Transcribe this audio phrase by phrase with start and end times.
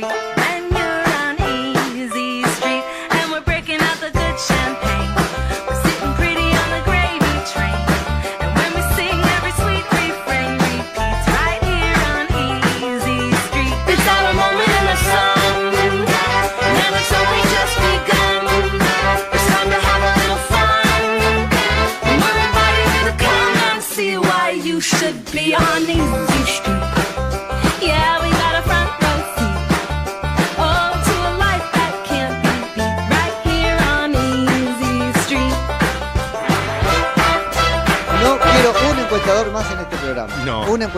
[0.00, 0.37] street.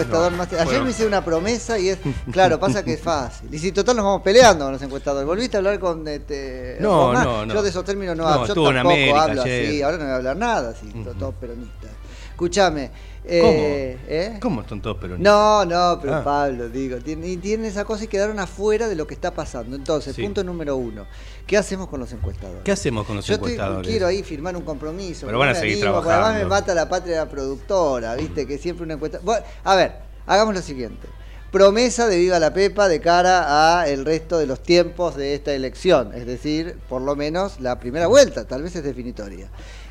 [0.02, 0.38] Encuestador no.
[0.38, 0.52] más.
[0.52, 0.84] Ayer Bueno.
[0.84, 1.98] me hice una promesa y es.
[2.32, 3.52] Claro, pasa que es fácil.
[3.52, 5.26] Y si total nos vamos peleando con los encuestadores.
[5.26, 6.76] ¿Volviste a hablar con este.
[6.80, 7.54] No, no, no.
[7.54, 8.46] Yo de esos términos no, hablo.
[8.46, 9.66] Yo tampoco América hablo ayer.
[9.68, 9.82] así.
[9.82, 10.86] Ahora no voy a hablar nada así.
[11.04, 11.90] to- Todos peronistas.
[12.30, 12.90] Escúchame.
[13.22, 13.32] ¿Cómo?
[13.32, 14.38] eh, ¿eh?
[14.40, 15.32] ¿Cómo están todos peronistas?
[15.32, 16.24] No, no, pero Ah.
[16.24, 19.76] Pablo, digo, tiene- y tienen esa cosa y quedaron afuera de lo que está pasando.
[19.76, 20.22] Entonces, Sí.
[20.22, 21.06] punto número uno,
[21.46, 22.62] ¿qué hacemos con los encuestadores?
[22.64, 23.86] ¿Qué hacemos con los Yo encuestadores?
[23.88, 25.26] quiero ahí firmar un compromiso.
[25.26, 26.48] Pero van a seguir animo, porque Además me trabajando.
[26.70, 28.46] mata la patria de la productora, ¿viste?
[28.46, 29.20] Que siempre una encuesta.
[29.22, 29.92] Bueno, a ver,
[30.26, 31.06] hagamos lo siguiente.
[31.52, 35.52] Promesa de Viva la Pepa de cara a el resto de los tiempos de esta
[35.52, 39.48] elección, es decir, por lo menos la primera vuelta, tal vez es definitoria.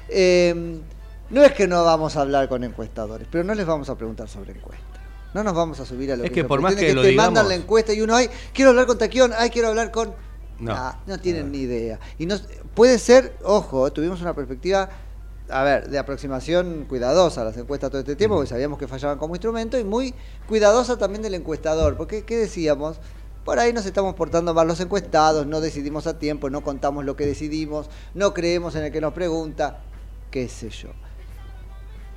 [0.08, 0.80] Eh,
[1.30, 4.28] no es que no vamos a hablar con encuestadores, pero no les vamos a preguntar
[4.28, 4.90] sobre encuestas.
[5.34, 7.14] No nos vamos a subir a lo Es que, que por más que lo te
[7.14, 10.14] mandan la encuesta y uno, ay, quiero hablar con Taquión, ay, quiero hablar con...
[10.60, 10.74] No.
[10.74, 12.00] Nah, no tienen ni idea.
[12.18, 12.36] Y no,
[12.74, 14.90] puede ser, ojo, tuvimos una perspectiva,
[15.50, 19.18] a ver, de aproximación cuidadosa a las encuestas todo este tiempo, porque sabíamos que fallaban
[19.20, 20.14] como instrumento, y muy
[20.48, 23.00] cuidadosa también del encuestador, porque, ¿qué decíamos?
[23.46, 27.16] Por ahí nos estamos portando mal los encuestados, no decidimos a tiempo, no contamos lo
[27.16, 29.80] que decidimos, no creemos en el que nos pregunta,
[30.30, 30.90] qué sé yo.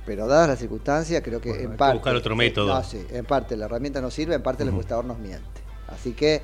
[0.05, 1.93] Pero dadas las circunstancias, creo que Bueno, en que parte...
[1.97, 2.73] buscar otro eh, método.
[2.73, 5.61] no, sí, en parte la herramienta nos sirve, en parte el encuestador nos miente.
[5.87, 6.41] Así que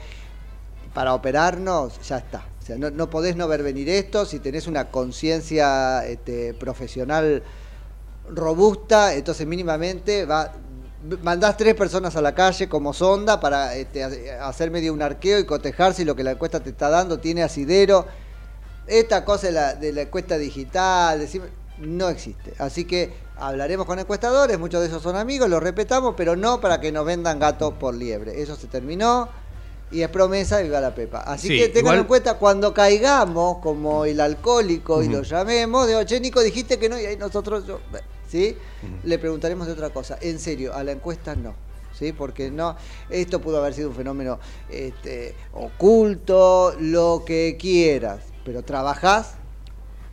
[0.94, 2.46] para operarnos ya está.
[2.62, 7.44] O sea, no, no podés no ver venir esto si tenés una conciencia este, profesional
[8.30, 10.52] robusta, entonces mínimamente va,
[11.24, 15.40] mandás tres personas a la calle como sonda para este, ha- hacer medio un arqueo
[15.40, 18.06] y cotejar si lo que la encuesta te está dando tiene asidero.
[18.88, 21.46] Esta cosa de la, de la encuesta digital, decime,
[21.80, 22.54] no existe.
[22.58, 26.80] Así que hablaremos con encuestadores, muchos de esos son amigos, los respetamos, pero no para
[26.82, 28.42] que nos vendan gato por liebre.
[28.42, 29.30] Eso se terminó
[29.92, 31.20] y es promesa viva la pepa.
[31.22, 35.88] Así Sí, que tengan igual- en cuenta cuando caigamos como el alcohólico y lo llamemos,
[35.88, 37.80] digo, che Nico, dijiste que no, y ahí nosotros, yo,
[38.30, 38.56] ¿sí?
[39.04, 40.18] Le preguntaremos de otra cosa.
[40.22, 41.56] En serio, a la encuesta no.
[41.98, 42.14] ¿Sí?
[42.14, 42.78] Porque no,
[43.10, 49.32] esto pudo haber sido un fenómeno este, oculto, lo que quieras, pero trabajás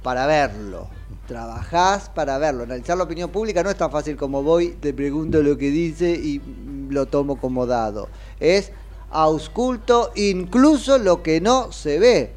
[0.03, 0.89] para verlo.
[1.27, 2.65] Trabajás para verlo.
[2.65, 6.11] Analizar la opinión pública no es tan fácil como voy, te pregunto lo que dice
[6.11, 6.41] y
[6.89, 8.09] lo tomo como dado.
[8.41, 8.73] Es
[9.11, 12.33] ausculto incluso lo que no se ve.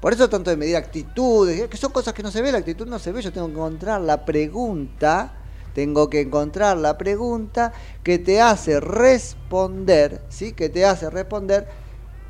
[0.00, 2.86] Por eso tanto de medir actitudes, que son cosas que no se ve, la actitud
[2.86, 5.32] no se ve, yo tengo que encontrar la pregunta
[5.74, 7.72] Tengo que encontrar la pregunta
[8.04, 10.52] que te hace responder, ¿sí?
[10.52, 11.66] Que te hace responder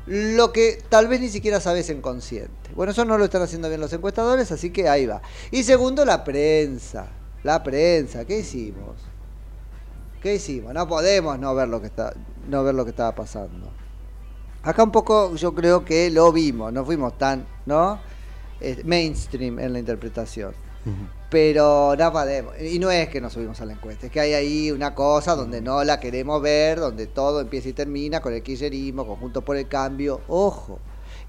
[0.07, 2.71] lo que tal vez ni siquiera sabes en consciente.
[2.75, 5.21] Bueno, eso no lo están haciendo bien los encuestadores, así que ahí va.
[5.51, 7.07] Y segundo, la prensa.
[7.43, 8.95] La prensa, ¿qué hicimos?
[10.21, 10.73] ¿Qué hicimos?
[10.73, 12.13] No podemos no ver lo que está,
[12.49, 13.71] no ver lo que estaba pasando.
[14.63, 17.99] Acá un poco yo creo que lo vimos, no fuimos tan, ¿no?
[18.59, 20.55] Eh, mainstream en la interpretación.
[21.29, 22.53] Pero no podemos.
[22.61, 25.35] Y no es que nos subimos a la encuesta, es que hay ahí una cosa
[25.35, 29.57] donde no la queremos ver, donde todo empieza y termina con el kirchnerismo, conjunto por
[29.57, 30.21] el cambio.
[30.27, 30.79] Ojo,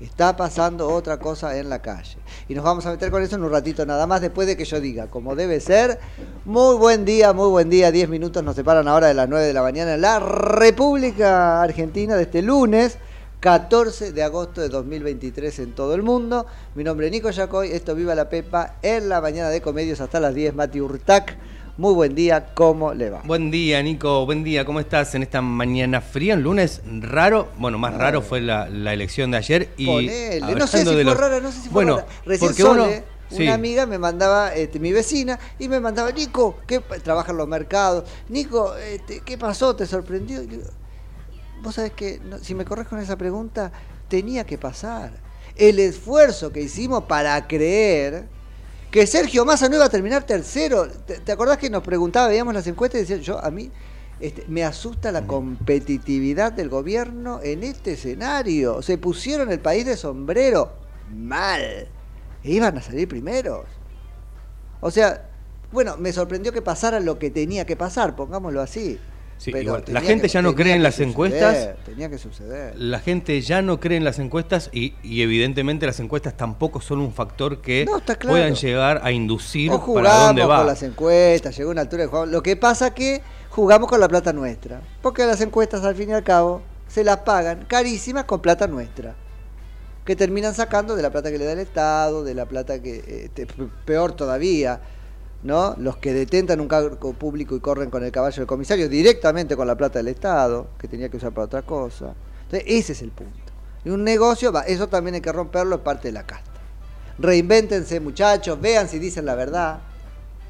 [0.00, 2.18] está pasando otra cosa en la calle.
[2.48, 4.64] Y nos vamos a meter con eso en un ratito nada más, después de que
[4.64, 5.98] yo diga, como debe ser,
[6.44, 9.52] muy buen día, muy buen día, 10 minutos nos separan ahora de las 9 de
[9.52, 12.98] la mañana en la República Argentina de este lunes.
[13.40, 16.46] 14 de agosto de 2023 en todo el mundo.
[16.74, 20.20] Mi nombre es Nico Yacoy, esto Viva la Pepa, en la mañana de comedios hasta
[20.20, 21.36] las 10, Mati Urtac.
[21.78, 23.20] Muy buen día, ¿cómo le va?
[23.26, 24.24] Buen día, Nico.
[24.24, 26.34] Buen día, ¿cómo estás en esta mañana fría?
[26.34, 27.48] Un lunes raro.
[27.58, 29.68] Bueno, más raro fue la, la elección de ayer.
[29.76, 30.54] Y Ponele.
[30.54, 32.08] No sé si fue los- rara, no sé si fue Bueno, rara.
[32.24, 33.42] Recién porque uno- Sole, sí.
[33.42, 37.36] una amiga me mandaba, este, mi vecina, y me mandaba, Nico, ¿qué pa- trabaja en
[37.36, 38.04] los mercados?
[38.30, 39.76] Nico, este, ¿qué pasó?
[39.76, 40.42] ¿Te sorprendió?
[40.42, 40.48] Y
[41.66, 43.72] Vos sabés que, no, si me corres con esa pregunta,
[44.06, 45.10] tenía que pasar.
[45.56, 48.28] El esfuerzo que hicimos para creer
[48.92, 50.86] que Sergio Massa no iba a terminar tercero.
[50.86, 53.72] ¿Te, acordás que nos preguntaba, veíamos las encuestas y decía, yo, a mí
[54.20, 58.80] este, me asusta la competitividad del gobierno en este escenario.
[58.80, 60.70] Se pusieron el país de sombrero
[61.12, 61.62] mal.
[62.44, 63.64] E iban a salir primeros.
[64.80, 65.30] O sea,
[65.72, 69.00] bueno, me sorprendió que pasara lo que tenía que pasar, pongámoslo así.
[69.38, 71.68] Sí, igual, la gente que- ya no cree en las suceder, encuestas.
[71.84, 72.74] Tenía que suceder.
[72.78, 77.00] La gente ya no cree en las encuestas y, y evidentemente las encuestas tampoco son
[77.00, 78.32] un factor que No, está claro.
[78.32, 80.58] puedan llegar a inducir No para dónde va.
[80.58, 82.24] con las encuestas, llegó una altura de juego.
[82.26, 84.80] Lo que pasa que jugamos con la plata nuestra.
[85.02, 89.14] Porque las encuestas, al fin y al cabo, se las pagan carísimas con plata nuestra.
[90.06, 93.24] Que terminan sacando de la plata que le da el Estado, de la plata que.
[93.26, 93.46] este,
[93.84, 94.80] peor todavía,
[95.46, 95.74] ¿no?
[95.78, 99.66] Los que detentan un cargo público y corren con el caballo del comisario directamente con
[99.66, 102.14] la plata del Estado, que tenía que usar para otra cosa.
[102.42, 103.52] Entonces, ese es el punto.
[103.84, 106.50] Y un negocio, eso también hay que romperlo, es parte de la casta.
[107.18, 109.78] Reinvéntense, muchachos, vean si dicen la verdad.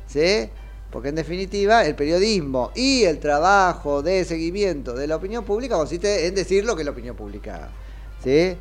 [0.06, 0.48] ¿Sí?
[0.90, 6.26] Porque en definitiva el periodismo y el trabajo de seguimiento de la opinión pública consiste
[6.26, 7.68] en decir lo que la opinión pública.
[8.24, 8.56] ¿Sí?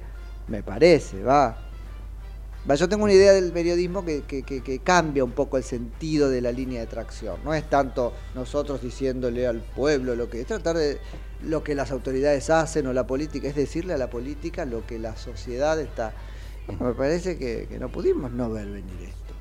[0.48, 1.65] Me parece, va.
[2.74, 6.30] Yo tengo una idea del periodismo que, que- que- que cambia un poco el sentido
[6.30, 7.36] de la línea de tracción.
[7.44, 10.98] No es tanto nosotros diciéndole al pueblo lo que es tratar de
[11.44, 14.98] lo que las autoridades hacen o la política, es decirle a la política lo que
[14.98, 16.14] la sociedad está.
[16.80, 19.34] Me parece que, que no pudimos no ver venir esto.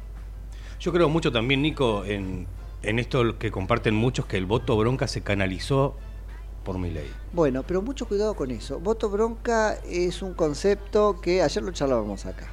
[0.80, 2.46] Yo creo mucho también, Nico, en,
[2.82, 5.96] en esto que comparten muchos, que el voto bronca se canalizó
[6.62, 7.10] por mi ley.
[7.32, 8.80] Bueno, pero mucho cuidado con eso.
[8.80, 12.50] Voto bronca es un concepto que ayer lo charlábamos acá.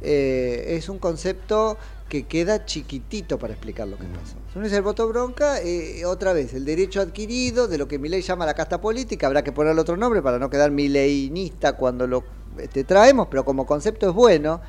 [0.00, 1.76] Eh, es un concepto
[2.08, 4.36] que queda chiquitito para explicar lo que pasó.
[4.52, 7.98] Si uno dice el voto bronca, eh, otra vez, el derecho adquirido de lo que
[7.98, 12.06] Milei llama la casta política, habrá que ponerle otro nombre para no quedar mileinista cuando
[12.06, 12.24] lo
[12.58, 14.60] este, traemos, pero como concepto es bueno.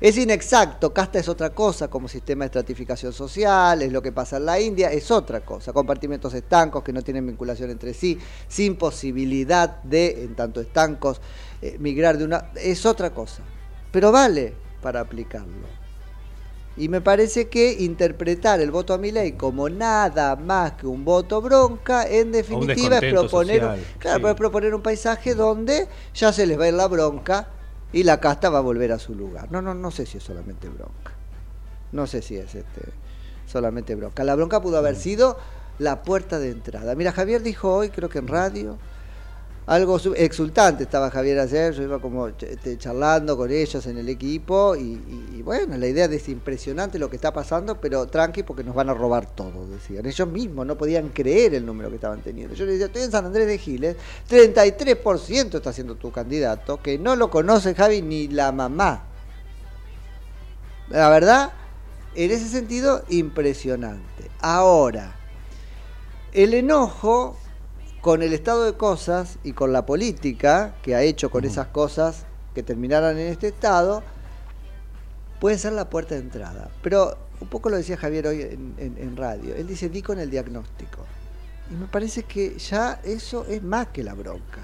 [0.00, 4.36] Es inexacto, casta es otra cosa, como sistema de estratificación social, es lo que pasa
[4.36, 5.72] en la India, es otra cosa.
[5.72, 8.16] Compartimentos estancos que no tienen vinculación entre sí,
[8.46, 11.20] sin posibilidad de, en tanto estancos,
[11.60, 12.52] eh, migrar de una.
[12.54, 13.42] es otra cosa.
[13.90, 15.66] Pero vale para aplicarlo.
[16.76, 21.04] Y me parece que interpretar el voto a mi ley como nada más que un
[21.04, 23.68] voto bronca, en definitiva es proponer, un-
[23.98, 24.22] claro, sí.
[24.22, 27.48] pero es proponer un paisaje donde ya se les va a ir la bronca
[27.92, 29.50] y la casta va a volver a su lugar.
[29.50, 31.12] No, no, no sé si es solamente bronca.
[31.90, 32.82] No sé si es este
[33.46, 34.22] solamente bronca.
[34.22, 35.36] La bronca pudo haber sido
[35.80, 36.94] la puerta de entrada.
[36.94, 38.76] Mira, Javier dijo hoy, creo que en radio,
[39.68, 44.74] algo exultante estaba Javier ayer, yo iba como este, charlando con ellos en el equipo
[44.74, 48.74] y, bueno, la idea de es impresionante lo que está pasando, pero tranqui porque nos
[48.74, 50.06] van a robar todo, decían.
[50.06, 52.54] Ellos mismos no podían creer el número que estaban teniendo.
[52.54, 53.96] Yo les decía, estoy en San Andrés de Giles,
[54.30, 59.04] 33% está siendo tu candidato, que no lo conoce Javi ni la mamá.
[60.88, 61.52] La verdad,
[62.14, 64.30] en ese sentido, impresionante.
[64.40, 65.14] Ahora,
[66.32, 67.36] el enojo
[68.08, 72.24] con el estado de cosas y con la política que ha hecho con esas cosas
[72.54, 74.02] que terminaran en este estado,
[75.38, 76.70] puede ser la puerta de entrada.
[76.80, 79.54] Pero un poco lo decía Javier hoy en, en- en radio.
[79.54, 81.04] Él dice, di con el diagnóstico.
[81.70, 84.62] Y me parece que ya eso es más que la bronca.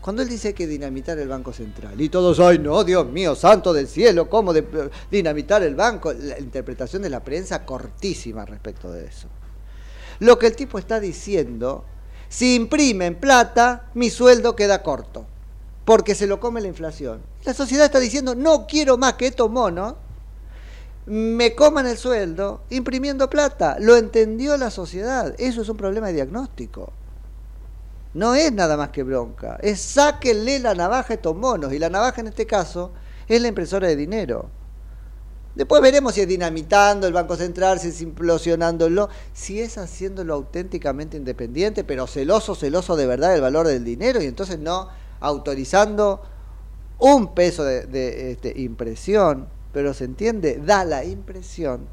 [0.00, 3.72] Cuando él dice que dinamitar el Banco Central, y todos, ay no, Dios mío, santo
[3.72, 6.12] del cielo, ¿cómo de- dinamitar el banco?
[6.12, 9.26] La interpretación de la prensa cortísima respecto de eso.
[10.20, 11.84] Lo que el tipo está diciendo,
[12.28, 15.26] si imprimen plata, mi sueldo queda corto,
[15.84, 17.20] porque se lo come la inflación.
[17.44, 19.94] La sociedad está diciendo, no quiero más que estos monos
[21.08, 23.76] me coman el sueldo imprimiendo plata.
[23.80, 25.34] Lo entendió la sociedad.
[25.38, 26.92] Eso es un problema de diagnóstico.
[28.12, 29.58] No es nada más que bronca.
[29.62, 31.72] Es sáquenle la navaja a estos monos.
[31.72, 32.92] Y la navaja en este caso
[33.26, 34.50] es la impresora de dinero.
[35.58, 41.16] Después veremos si es dinamitando el Banco Central, si es implosionándolo, si es haciéndolo auténticamente
[41.16, 44.88] independiente, pero celoso, celoso de verdad del valor del dinero y entonces no
[45.18, 46.22] autorizando
[47.00, 51.88] un peso de, este, impresión, pero se entiende, da la impresión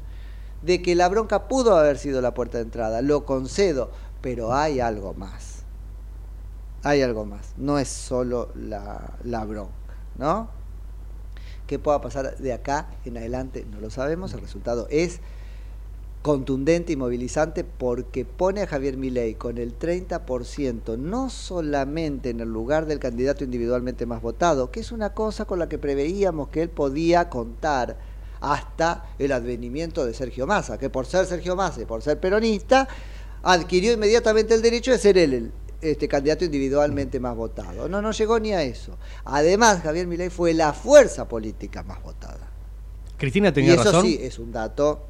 [0.62, 4.78] de que la bronca pudo haber sido la puerta de entrada, lo concedo, pero hay
[4.78, 5.64] algo más.
[6.84, 9.72] Hay algo más, no es solo la bronca,
[10.18, 10.55] ¿no?
[11.66, 13.66] ¿Qué pueda pasar de acá en adelante?
[13.70, 15.20] No lo sabemos, el resultado es
[16.22, 22.48] contundente y movilizante porque pone a Javier Milei con el 30% no solamente en el
[22.48, 26.62] lugar del candidato individualmente más votado, que es una cosa con la que preveíamos que
[26.62, 27.96] él podía contar
[28.40, 32.88] hasta el advenimiento de Sergio Massa, que por ser Sergio Massa y por ser peronista,
[33.42, 37.88] adquirió inmediatamente el derecho de ser él el este, candidato individualmente más votado.
[37.88, 38.96] No, no llegó ni a eso.
[39.24, 42.50] Además, Javier Milei fue la fuerza política más votada.
[43.16, 44.04] Cristina Y tenía eso razón.
[44.04, 45.06] sí es un dato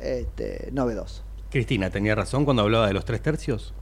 [0.00, 1.22] este, novedoso.
[1.50, 3.74] Cristina tenía razón cuando hablaba de los tres tercios.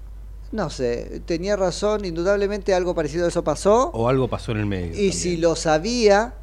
[0.53, 3.91] No sé, tenía razón, indudablemente algo parecido a eso pasó.
[3.93, 4.89] O algo pasó en el medio.
[4.89, 5.13] Y también.
[5.13, 6.35] si lo sabía,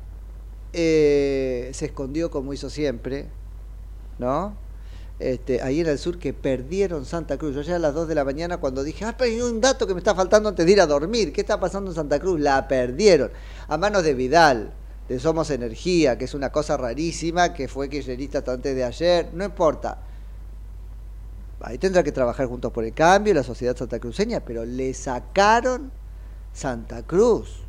[0.72, 3.26] eh, se escondió como hizo siempre,
[4.18, 4.56] ¿no?
[5.20, 7.56] Este, ahí en el sur que perdieron Santa Cruz.
[7.56, 9.88] Yo ya a las 2 de la mañana cuando dije, ah, pero hay un dato
[9.88, 11.34] que me está faltando antes de ir a dormir.
[11.34, 12.40] ¿Qué está pasando en Santa Cruz?
[12.40, 13.32] La perdieron.
[13.68, 14.74] A manos de Vidal,
[15.10, 19.30] de Somos Energía, que es una cosa rarísima, que fue kirchnerista hasta antes de ayer.
[19.34, 20.00] No importa.
[21.62, 25.92] Ahí tendrá que trabajar juntos por el cambio, la sociedad santacruceña, pero le sacaron
[26.54, 27.67] Santa Cruz.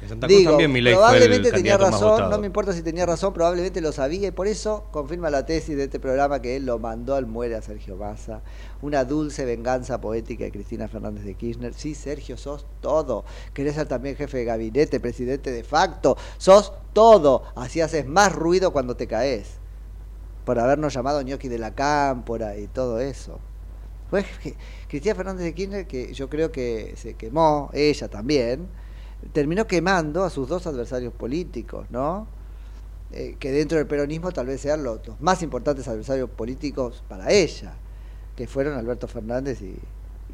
[0.00, 2.82] En Santa Cruz Digo, también Milei fue el probablemente tenía razón, no me importa si
[2.82, 6.54] tenía razón, probablemente lo sabía y por eso confirma la tesis de este programa que
[6.56, 8.42] él lo mandó al muere a Sergio Massa.
[8.80, 11.74] Una dulce venganza poética de Cristina Fernández de Kirchner.
[11.74, 13.24] Sí, Sergio, sos todo.
[13.52, 16.16] Querés ser también jefe de gabinete, presidente de facto.
[16.36, 17.42] Sos todo.
[17.56, 19.58] Así haces más ruido cuando te caes.
[20.44, 23.40] Por habernos llamado ñoqui de la cámpora y todo eso.
[24.10, 24.26] Pues
[24.88, 28.68] Cristina Fernández de Kirchner, que yo creo que se quemó, ella también,
[29.32, 32.26] terminó quemando a sus dos adversarios políticos, ¿no?
[33.10, 37.30] Eh, que dentro del peronismo tal vez sean los, los más importantes adversarios políticos para
[37.32, 37.74] ella,
[38.36, 39.78] que fueron Alberto Fernández y,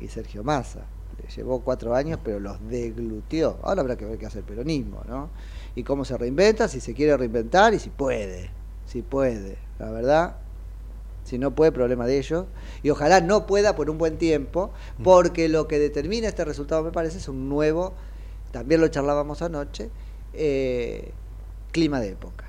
[0.03, 0.81] y Sergio Massa.
[1.23, 3.59] Le llevó cuatro años, pero los deglutió.
[3.63, 5.31] Ahora habrá que ver qué hace el peronismo, ¿no?
[5.77, 8.51] Y cómo se reinventa, si se quiere reinventar y si puede,
[8.87, 10.37] si puede, la verdad.
[11.25, 12.45] Si no puede, problema de ellos.
[12.83, 14.73] Y ojalá no pueda por un buen tiempo,
[15.03, 17.95] porque lo que determina este resultado, me parece, es un nuevo,
[18.55, 19.91] también lo charlábamos anoche,
[20.33, 21.11] eh,
[21.73, 22.45] clima de época.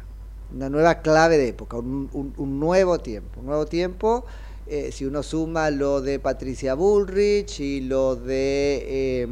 [0.54, 3.40] Una nueva clave de época, un, nuevo tiempo.
[3.40, 4.24] Un nuevo tiempo,
[4.68, 9.28] eh, si uno suma lo de Patricia Bullrich y lo de eh,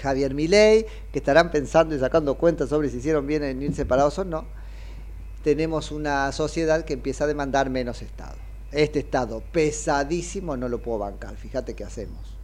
[0.00, 4.20] Javier Milei, que estarán pensando y sacando cuentas sobre si hicieron bien en ir separados
[4.20, 4.44] o no,
[5.42, 8.36] tenemos una sociedad que empieza a demandar menos Estado.
[8.70, 12.38] Este Estado pesadísimo no lo puedo bancar, fíjate qué hacemos.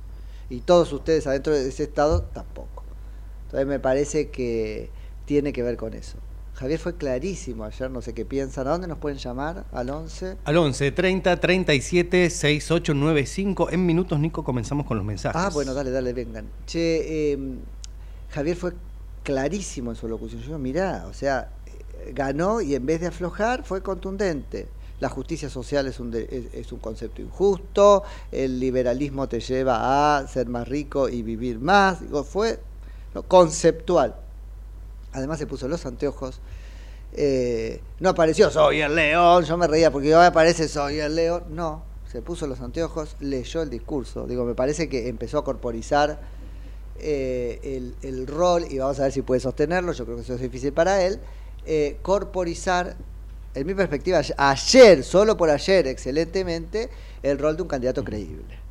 [0.50, 2.81] Y todos ustedes adentro de ese Estado tampoco.
[3.52, 4.88] Entonces me parece que
[5.26, 6.16] tiene que ver con eso.
[6.54, 8.66] Javier fue clarísimo ayer, no sé qué piensan.
[8.66, 9.66] ¿A dónde nos pueden llamar?
[9.72, 10.38] ¿Al 11?
[10.44, 13.70] Al 11 30 37 6895.
[13.70, 15.38] En minutos, Nico, comenzamos con los mensajes.
[15.38, 16.46] Ah, bueno, dale, dale, vengan.
[16.66, 17.38] Che, eh,
[18.30, 18.72] Javier fue
[19.22, 20.40] clarísimo en su locución.
[20.42, 24.66] Yo, mirá, o sea, eh, ganó y en vez de aflojar fue contundente.
[25.00, 30.16] La justicia social es un, de- es, es un concepto injusto, el liberalismo te lleva
[30.18, 32.00] a ser más rico y vivir más.
[32.00, 32.60] Digo, fue
[33.28, 34.16] conceptual.
[35.12, 36.40] Además se puso los anteojos.
[37.12, 41.44] eh, no apareció soy el león, yo me reía porque hoy aparece soy el león.
[41.50, 44.26] No, se puso los anteojos, leyó el discurso.
[44.26, 46.20] Digo, me parece que empezó a corporizar
[47.04, 50.40] eh, el, rol, y vamos a ver si puede sostenerlo, yo creo que eso es
[50.40, 51.18] difícil para él,
[51.66, 52.96] eh, corporizar,
[53.54, 56.90] en mi perspectiva, ayer, solo por ayer, excelentemente,
[57.24, 58.61] el rol de un candidato creíble.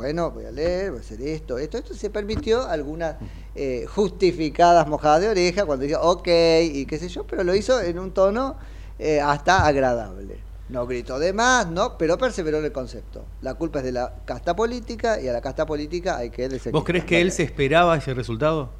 [0.00, 3.16] Bueno, voy a leer, voy a hacer esto, esto, esto se permitió algunas
[3.54, 6.26] eh, justificadas mojadas de oreja cuando dijo ok
[6.72, 8.56] y qué sé yo, pero lo hizo en un tono
[8.98, 10.38] eh, hasta agradable.
[10.70, 11.98] No gritó de más, ¿no?
[11.98, 13.26] Pero perseveró en el concepto.
[13.42, 16.72] La culpa es de la casta política y a la casta política hay que desequilibrar.
[16.80, 18.70] ¿Vos crees que él se esperaba ese resultado?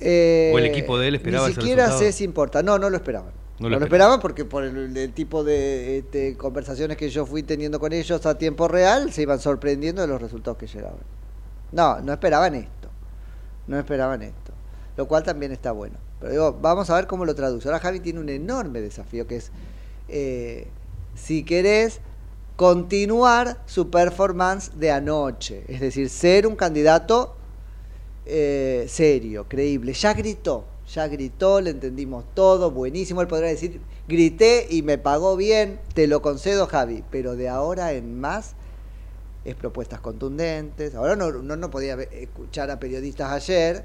[0.00, 2.10] Eh, ¿O el equipo de él esperaba Ni ese siquiera resultado?
[2.10, 2.62] sé si importa.
[2.62, 3.41] No, no lo esperaban.
[3.58, 7.26] No No lo lo, esperaban porque por el, el tipo de este, conversaciones que yo
[7.26, 11.00] fui teniendo con ellos a tiempo real, se iban sorprendiendo de los resultados que llegaban.
[11.70, 12.88] No, no esperaban esto.
[13.66, 14.52] No esperaban esto.
[14.96, 15.96] Lo cual también está bueno.
[16.20, 17.68] Pero digo, vamos a ver cómo lo traduce.
[17.68, 19.50] Ahora Javi tiene un enorme desafío que es,
[20.08, 20.68] eh,
[21.14, 22.00] si querés,
[22.56, 25.64] continuar su performance de anoche.
[25.66, 27.34] Es decir, ser un candidato
[28.26, 29.94] eh, serio, creíble.
[29.94, 33.22] Ya gritó, ya gritó, le entendimos todo, buenísimo.
[33.22, 37.02] Él podrá decir, grité y me pagó bien, te lo concedo, Javi.
[37.10, 38.54] Pero de ahora en más
[39.44, 40.94] es propuestas contundentes.
[40.94, 43.84] Ahora no, no, podía escuchar a periodistas ayer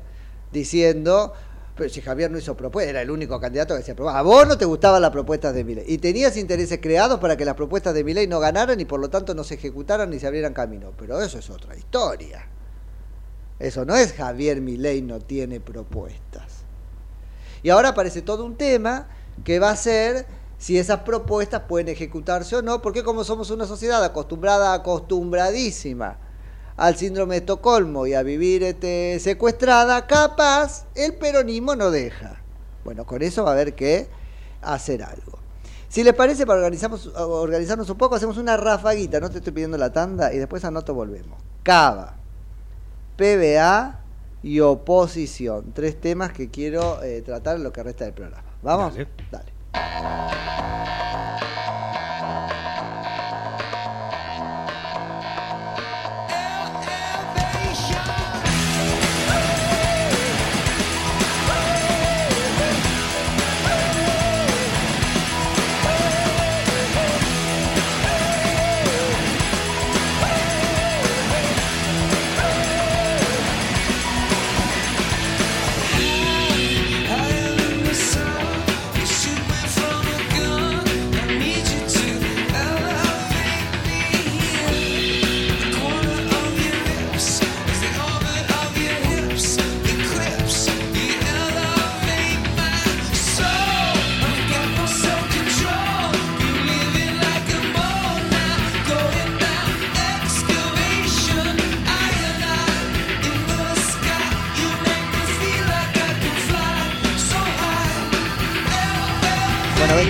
[0.52, 1.34] diciendo,
[1.76, 4.48] pero si Javier no hizo propuesta, era el único candidato que decía, pero a vos
[4.48, 5.86] no te gustaban las propuestas de Milei.
[5.88, 9.10] Y tenías intereses creados para que las propuestas de Milei no ganaran y por lo
[9.10, 10.92] tanto no se ejecutaran ni se abrieran camino.
[10.98, 12.48] Pero eso es otra historia.
[13.60, 16.57] Eso no es Javier Milei no tiene propuestas.
[17.64, 19.08] Y ahora aparece todo un tema
[19.44, 20.26] que va a ser
[20.58, 26.18] si esas propuestas pueden ejecutarse o no, porque como somos una sociedad acostumbrada, acostumbradísima
[26.76, 32.42] al síndrome de Estocolmo y a vivir este, secuestrada, capaz el peronismo no deja.
[32.84, 34.08] Bueno, con eso va a haber que
[34.62, 35.40] hacer algo.
[35.90, 39.78] Si les parece, para organizamos, organizarnos un poco, hacemos una rafaguita, no te estoy pidiendo
[39.78, 41.40] la tanda, y después anoto volvemos.
[41.64, 42.16] Cava,
[43.16, 44.02] PBA
[44.48, 45.74] y oposición.
[45.74, 48.44] Tres temas que quiero eh, tratar en lo que resta del programa.
[48.62, 48.96] ¿Vamos?
[48.96, 49.52] Dale.
[49.74, 50.97] Dale.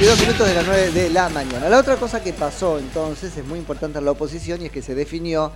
[0.08, 1.68] 22 minutos de las 9 de la mañana.
[1.68, 4.82] La otra cosa que pasó entonces es muy importante en la oposición y es que
[4.82, 5.52] se definió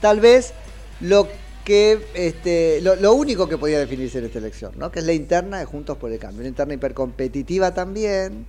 [0.00, 0.54] tal vez
[1.02, 1.28] lo
[1.66, 4.90] que este, lo, lo único que podía definirse en esta elección, ¿no?
[4.90, 8.46] que es la interna de Juntos por el Cambio, una interna hipercompetitiva también,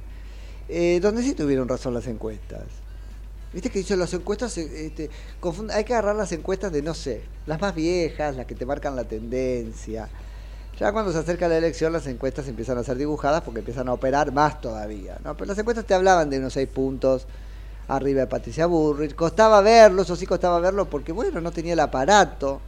[0.69, 2.63] eh, donde sí tuvieron razón las encuestas.
[3.51, 5.09] Viste que dicen las encuestas, este,
[5.41, 8.65] confund- hay que agarrar las encuestas de, no sé, las más viejas, las que te
[8.65, 10.07] marcan la tendencia.
[10.79, 13.93] Ya cuando se acerca la elección, las encuestas empiezan a ser dibujadas porque empiezan a
[13.93, 15.17] operar más todavía.
[15.23, 15.35] ¿no?
[15.35, 17.27] Pero las encuestas te hablaban de unos seis puntos
[17.87, 19.13] arriba de Patricia Burrich.
[19.13, 22.61] Costaba verlo, eso sí costaba verlo porque, bueno, no tenía el aparato.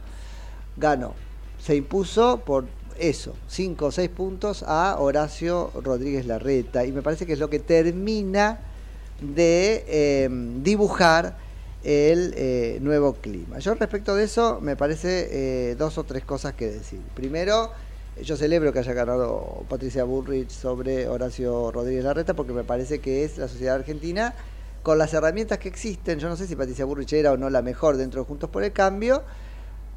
[0.76, 1.14] Ganó.
[1.58, 2.66] Se impuso por
[2.98, 6.84] eso, cinco o seis puntos a Horacio Rodríguez Larreta.
[6.84, 8.60] Y me parece que es lo que termina
[9.20, 10.28] de eh,
[10.62, 11.36] dibujar
[11.82, 13.58] el eh, nuevo clima.
[13.58, 15.28] Yo respecto de eso me parece
[15.70, 17.00] eh, dos o tres cosas que decir.
[17.14, 17.70] Primero,
[18.22, 23.24] yo celebro que haya ganado Patricia Bullrich sobre Horacio Rodríguez Larreta porque me parece que
[23.24, 24.34] es la sociedad argentina
[24.84, 27.62] con las herramientas que existen, yo no sé si Patricia Bullrich era o no la
[27.62, 29.22] mejor dentro de Juntos por el Cambio,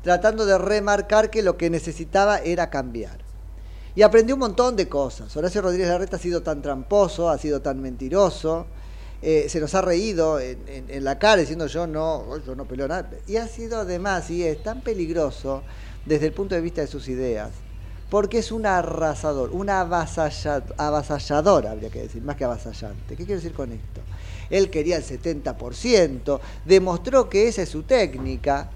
[0.02, 3.20] tratando de remarcar que lo que necesitaba era cambiar.
[3.96, 5.36] Y aprendió un montón de cosas.
[5.36, 8.66] Horacio Rodríguez Larreta ha sido tan tramposo, ha sido tan mentiroso,
[9.22, 13.10] eh, se nos ha reído en la cara diciendo yo no, yo no peleo nada.
[13.28, 15.64] Y ha sido además, y es tan peligroso
[16.06, 17.50] desde el punto de vista de sus ideas,
[18.10, 23.15] porque es un arrasador, un avasalla- avasallador, habría que decir, más que avasallante.
[23.15, 24.02] ¿Qué quiero decir con esto?
[24.50, 28.70] Él quería el 70%, demostró que esa es su técnica.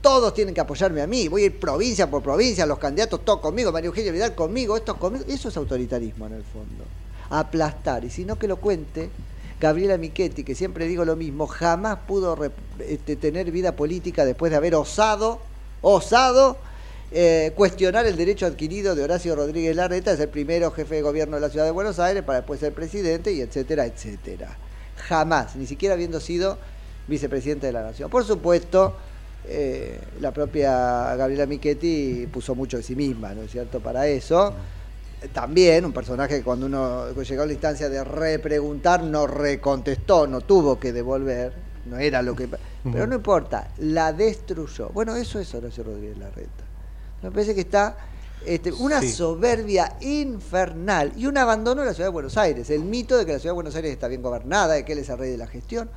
[0.00, 3.40] Todos tienen que apoyarme a mí, voy a ir provincia por provincia, los candidatos todos
[3.40, 5.24] conmigo, María Eugenia Vidal conmigo, estos conmigo.
[5.28, 6.84] Eso es autoritarismo en el fondo.
[7.30, 9.10] Aplastar, y si no que lo cuente
[9.60, 12.36] Gabriela Michetti, que siempre digo lo mismo, jamás pudo
[12.80, 15.38] este, tener vida política después de haber osado,
[15.82, 16.56] osado
[17.12, 21.36] eh, cuestionar el derecho adquirido de Horacio Rodríguez Larreta de ser primero jefe de gobierno
[21.36, 24.56] de la ciudad de Buenos Aires para después ser presidente y etcétera, etcétera.
[25.08, 26.56] Jamás, ni siquiera habiendo sido
[27.08, 28.10] vicepresidente de la nación.
[28.10, 28.94] Por supuesto,
[29.44, 34.54] eh, la propia Gabriela Michetti puso mucho de sí misma, ¿no es cierto?, para eso.
[35.32, 40.42] también un personaje que cuando uno llegó a la instancia de repreguntar no recontestó, no
[40.42, 41.52] tuvo que devolver,
[41.86, 42.48] no era lo que...
[42.84, 44.90] Pero no importa, la destruyó.
[44.90, 46.69] Bueno, eso es Horacio Rodríguez Larreta.
[47.22, 47.96] Me parece que está
[48.46, 49.12] este, una Sí.
[49.12, 52.70] soberbia infernal y un abandono de la ciudad de Buenos Aires.
[52.70, 54.98] El mito de que la ciudad de Buenos Aires está bien gobernada, de que él
[55.00, 55.90] es el rey de la gestión.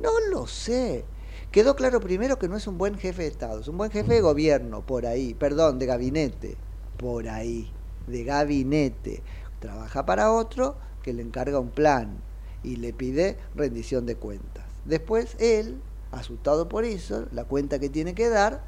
[0.00, 1.04] No lo sé.
[1.52, 4.14] Quedó claro primero que no es un buen jefe de Estado, es un buen jefe
[4.14, 6.56] de gobierno, por ahí, perdón, de gabinete,
[6.96, 7.70] por ahí,
[8.08, 9.22] de gabinete.
[9.60, 12.16] Trabaja para otro que le encarga un plan
[12.64, 14.64] y le pide rendición de cuentas.
[14.84, 18.64] Después él, asustado por eso, la cuenta que tiene que dar,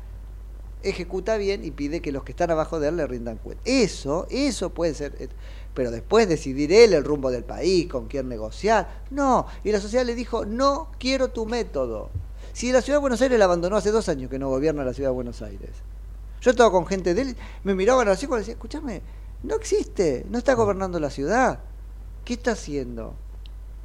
[0.89, 3.63] ejecuta bien y pide que los que están abajo de él le rindan cuenta.
[3.65, 5.15] Eso, eso puede ser.
[5.19, 5.29] eh,
[5.75, 9.03] Pero después decidir él el rumbo del país, con quién negociar.
[9.11, 9.47] No.
[9.65, 12.11] Y la sociedad le dijo, no quiero tu método.
[12.53, 14.95] Si la ciudad de Buenos Aires la abandonó hace dos años que no gobierna la
[14.95, 15.71] ciudad de Buenos Aires.
[16.41, 19.03] Yo estaba con gente de él, me miraban así cuando decía, escúchame,
[19.43, 21.61] no existe, no está gobernando la ciudad.
[22.25, 23.15] ¿Qué está haciendo?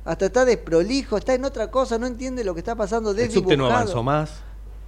[0.05, 3.11] Hasta está desprolijo, está en otra cosa, no entiende lo que está pasando.
[3.11, 4.41] El subte no avanzó más.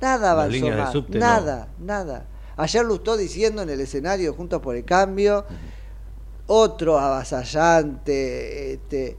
[0.03, 1.25] Nada avanzó más, subte, no.
[1.25, 2.25] nada, nada.
[2.57, 5.45] Ayer lo estuvo diciendo en el escenario Juntos por el Cambio,
[6.47, 9.17] otro avasallante, este,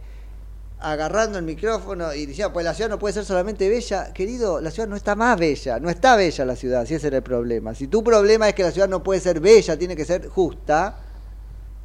[0.81, 4.13] agarrando el micrófono y diciendo, pues la ciudad no puede ser solamente bella.
[4.13, 7.17] Querido, la ciudad no está más bella, no está bella la ciudad, si ese era
[7.17, 7.75] el problema.
[7.75, 10.99] Si tu problema es que la ciudad no puede ser bella, tiene que ser justa,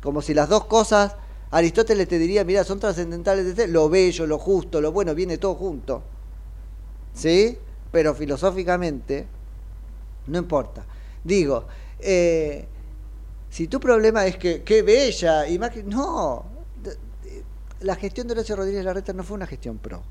[0.04, 1.16] como si las dos cosas,
[1.52, 6.04] Aristóteles te diría, mira, son trascendentales lo bello, lo justo, lo bueno, viene todo junto.
[7.14, 7.58] ¿Sí?
[7.92, 9.28] Pero filosóficamente,
[10.28, 10.86] no importa.
[11.24, 11.66] Digo,
[12.00, 12.68] eh,
[13.50, 15.60] si tu problema es que qué bella y.
[15.86, 16.46] No,
[17.82, 20.04] la gestión de Horacio Rodríguez Larreta no fue una gestión pro.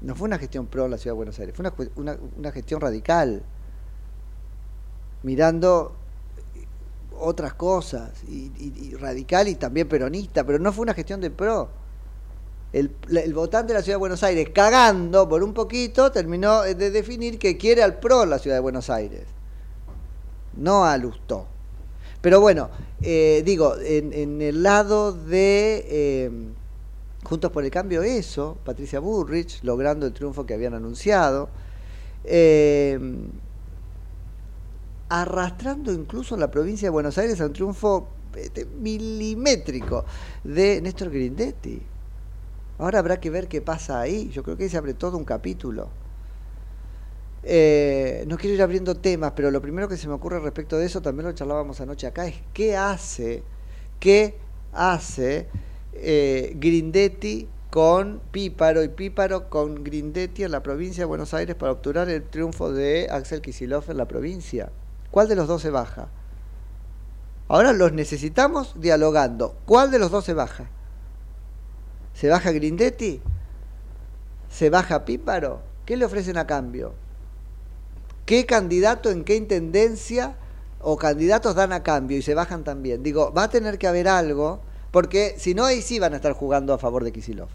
[0.00, 2.80] No fue una gestión pro la ciudad de Buenos Aires, fue una, una- una gestión
[2.80, 3.42] radical.
[5.22, 5.96] Mirando
[7.18, 11.70] otras cosas, y radical y también peronista, pero no fue una gestión de pro.
[12.74, 17.38] El, votante de la ciudad de Buenos Aires, cagando por un poquito, terminó de definir
[17.38, 19.22] que quiere al pro la ciudad de Buenos Aires,
[20.56, 21.46] no a Lustó.
[22.20, 26.30] Pero bueno, eh, digo, en, en el lado de eh,
[27.22, 31.48] Juntos por el Cambio, eso, Patricia Burrich, logrando el triunfo que habían anunciado,
[32.24, 32.98] eh,
[35.08, 40.04] arrastrando incluso la provincia de Buenos Aires a un triunfo este, milimétrico
[40.42, 41.80] de Néstor Grindetti.
[42.78, 44.30] Ahora habrá que ver qué pasa ahí.
[44.30, 45.88] Yo creo que ahí se abre todo un capítulo.
[47.42, 50.86] Eh, no quiero ir abriendo temas, pero lo primero que se me ocurre respecto de
[50.86, 53.42] eso, también lo charlábamos anoche acá, es qué hace,
[54.00, 54.38] qué
[54.72, 55.48] hace
[55.92, 61.72] eh, Grindetti con Píparo y Píparo con Grindetti en la provincia de Buenos Aires para
[61.72, 64.70] obturar el triunfo de Axel Kicillof en la provincia.
[65.10, 66.08] ¿Cuál de los dos se baja?
[67.48, 69.54] Ahora los necesitamos dialogando.
[69.66, 70.70] ¿Cuál de los dos se baja?
[72.14, 73.20] ¿Se baja Grindetti?
[74.48, 75.60] ¿Se baja Píparo?
[75.84, 76.94] ¿Qué le ofrecen a cambio?
[78.24, 80.36] ¿Qué candidato en qué intendencia
[80.80, 83.02] o candidatos dan a cambio y se bajan también?
[83.02, 84.60] Digo, va a tener que haber algo,
[84.92, 87.48] porque si no, ahí sí van a estar jugando a favor de Kisilov.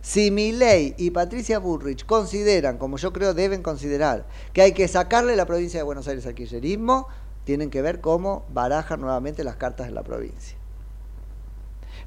[0.00, 5.36] Si Milei y Patricia Bullrich consideran, como yo creo deben considerar, que hay que sacarle
[5.36, 7.08] la provincia de Buenos Aires al kirchnerismo,
[7.44, 10.57] tienen que ver cómo barajan nuevamente las cartas en la provincia.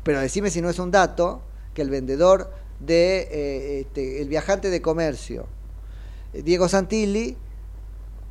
[0.03, 1.41] Pero decime si no es un dato
[1.73, 5.45] que el vendedor de eh, este, el viajante de comercio,
[6.33, 7.37] eh, Diego Santilli,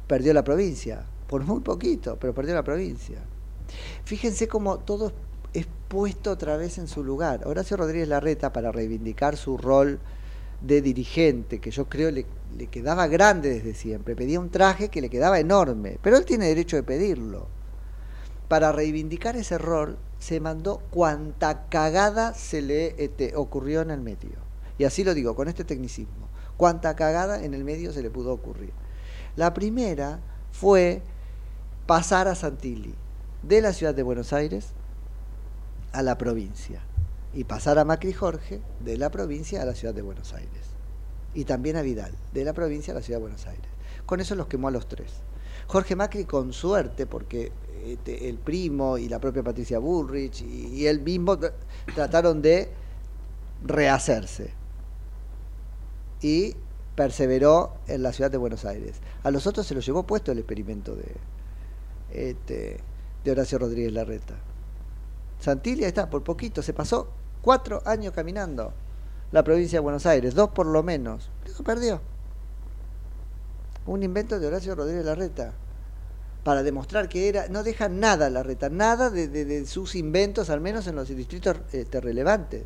[0.06, 3.18] perdió la provincia, por muy poquito, pero perdió la provincia.
[4.04, 5.14] Fíjense cómo todo es
[5.52, 7.46] es puesto otra vez en su lugar.
[7.46, 9.98] Horacio Rodríguez Larreta, para reivindicar su rol
[10.60, 15.00] de dirigente, que yo creo le, le quedaba grande desde siempre, pedía un traje que
[15.00, 17.48] le quedaba enorme, pero él tiene derecho de pedirlo.
[18.48, 24.38] Para reivindicar ese rol, se mandó cuanta cagada se le este, ocurrió en el medio.
[24.78, 26.28] Y así lo digo, con este tecnicismo.
[26.56, 28.72] Cuanta cagada en el medio se le pudo ocurrir.
[29.34, 30.20] La primera
[30.52, 31.02] fue
[31.86, 32.94] pasar a Santilli
[33.42, 34.68] de la ciudad de Buenos Aires
[35.92, 36.82] a la provincia
[37.32, 40.50] y pasar a Macri Jorge de la provincia a la ciudad de Buenos Aires
[41.32, 43.70] y también a Vidal de la provincia a la ciudad de Buenos Aires.
[44.04, 45.12] Con eso los quemó a los tres.
[45.66, 47.52] Jorge Macri con suerte porque
[47.84, 51.52] este, el primo y la propia Patricia Bullrich y, él mismo tr-
[51.94, 52.70] trataron de
[53.64, 54.52] rehacerse
[56.22, 56.54] y
[56.94, 58.96] perseveró en la ciudad de Buenos Aires.
[59.22, 61.14] A los otros se los llevó puesto el experimento de,
[62.12, 62.80] este,
[63.24, 64.34] de Horacio Rodríguez Larreta.
[65.40, 67.08] Santilli está, por poquito, se pasó
[67.40, 68.72] cuatro años caminando
[69.32, 71.30] la provincia de Buenos Aires, dos por lo menos.
[71.64, 72.00] Perdió.
[73.86, 75.54] Un invento de Horacio Rodríguez Larreta.
[76.42, 80.60] Para demostrar que era, no deja nada la reta, nada de, de- sus inventos, al
[80.60, 82.64] menos en los distritos este, relevantes.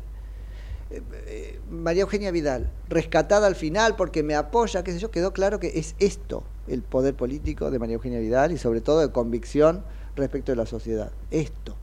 [0.91, 5.33] Eh, eh, María Eugenia Vidal, rescatada al final porque me apoya, qué sé yo, quedó
[5.33, 9.11] claro que es esto el poder político de María Eugenia Vidal y sobre todo de
[9.11, 9.83] convicción
[10.15, 11.11] respecto de la sociedad.
[11.31, 11.75] Esto.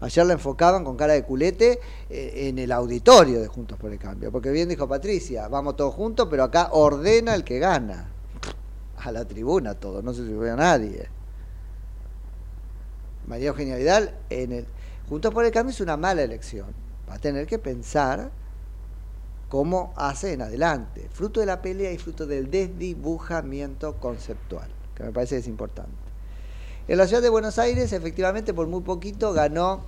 [0.00, 1.78] Ayer la enfocaban con cara de culete
[2.10, 5.94] eh, en el auditorio de Juntos por el Cambio, porque bien dijo Patricia, vamos todos
[5.94, 8.11] juntos, pero acá ordena el que gana.
[9.04, 11.08] A la tribuna todo, no se subió a nadie.
[13.26, 14.66] María Eugenia Vidal en el
[15.08, 16.68] Juntos por el Cambio es una mala elección.
[17.08, 18.30] Va a tener que pensar
[19.48, 25.12] cómo hace en adelante, fruto de la pelea y fruto del desdibujamiento conceptual, que me
[25.12, 25.92] parece que es importante.
[26.88, 29.82] En la ciudad de Buenos Aires, efectivamente, por muy poquito ganó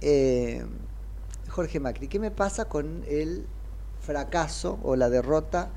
[0.00, 0.64] eh,
[1.50, 2.08] Jorge Macri.
[2.08, 3.46] ¿Qué me pasa con el
[4.00, 5.68] fracaso o la derrota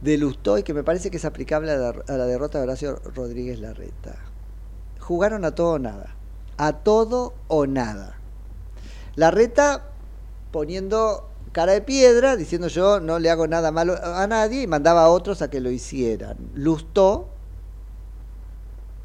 [0.00, 0.14] de
[0.58, 4.16] y que me parece que es aplicable a la, derrota de Horacio Rodríguez Larreta?
[5.00, 6.14] Jugaron a todo o nada.
[6.56, 8.18] A todo o nada.
[9.16, 9.84] Larreta
[10.50, 15.04] poniendo cara de piedra, diciendo yo no le hago nada malo a nadie y mandaba
[15.04, 16.36] a otros a que lo hicieran.
[16.54, 17.28] Lustó,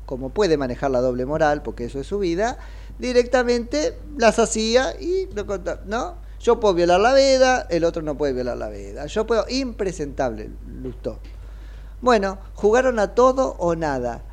[0.05, 2.57] como puede manejar la doble moral, porque eso es su vida,
[2.99, 6.15] directamente las hacía y lo conta- ¿no?
[6.39, 9.05] Yo puedo violar la veda, el otro no puede violar la veda.
[9.05, 10.49] Yo puedo, impresentable,
[10.83, 11.19] Lustó.
[12.01, 14.23] Bueno, jugaron a todo o nada.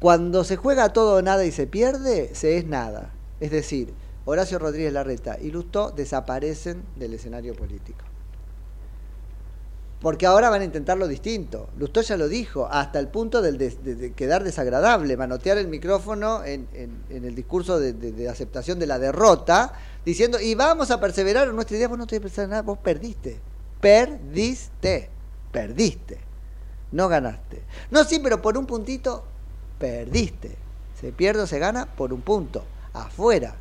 [0.00, 3.10] Cuando se juega a todo o nada y se pierde, se es nada.
[3.38, 3.92] Es decir,
[4.24, 8.04] Horacio Rodríguez Larreta y Lustó desaparecen del escenario político.
[10.00, 11.68] Porque ahora van a intentar lo distinto.
[11.78, 16.66] Lustó ya lo dijo, hasta el punto de, quedar desagradable, manotear el micrófono en,
[17.08, 19.74] el discurso de, aceptación de la derrota,
[20.04, 23.38] diciendo, y vamos a perseverar en nuestra idea, vos no te perseverar nada, vos perdiste.
[23.80, 25.10] Perdiste.
[25.52, 26.18] Perdiste.
[26.90, 27.62] No ganaste.
[27.90, 29.22] No, sí, pero por un puntito,
[29.78, 30.56] perdiste.
[31.00, 32.64] Se pierde o se gana por un punto.
[32.92, 33.54] Afuera.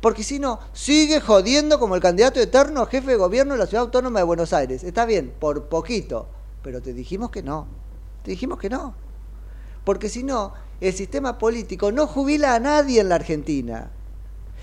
[0.00, 3.66] Porque si no, sigue jodiendo como el candidato eterno a jefe de gobierno de la
[3.66, 4.84] ciudad autónoma de Buenos Aires.
[4.84, 6.28] Está bien, por poquito.
[6.62, 7.66] Pero te dijimos que no.
[8.22, 8.94] Te dijimos que no.
[9.84, 13.90] Porque si no, el sistema político no jubila a nadie en la Argentina.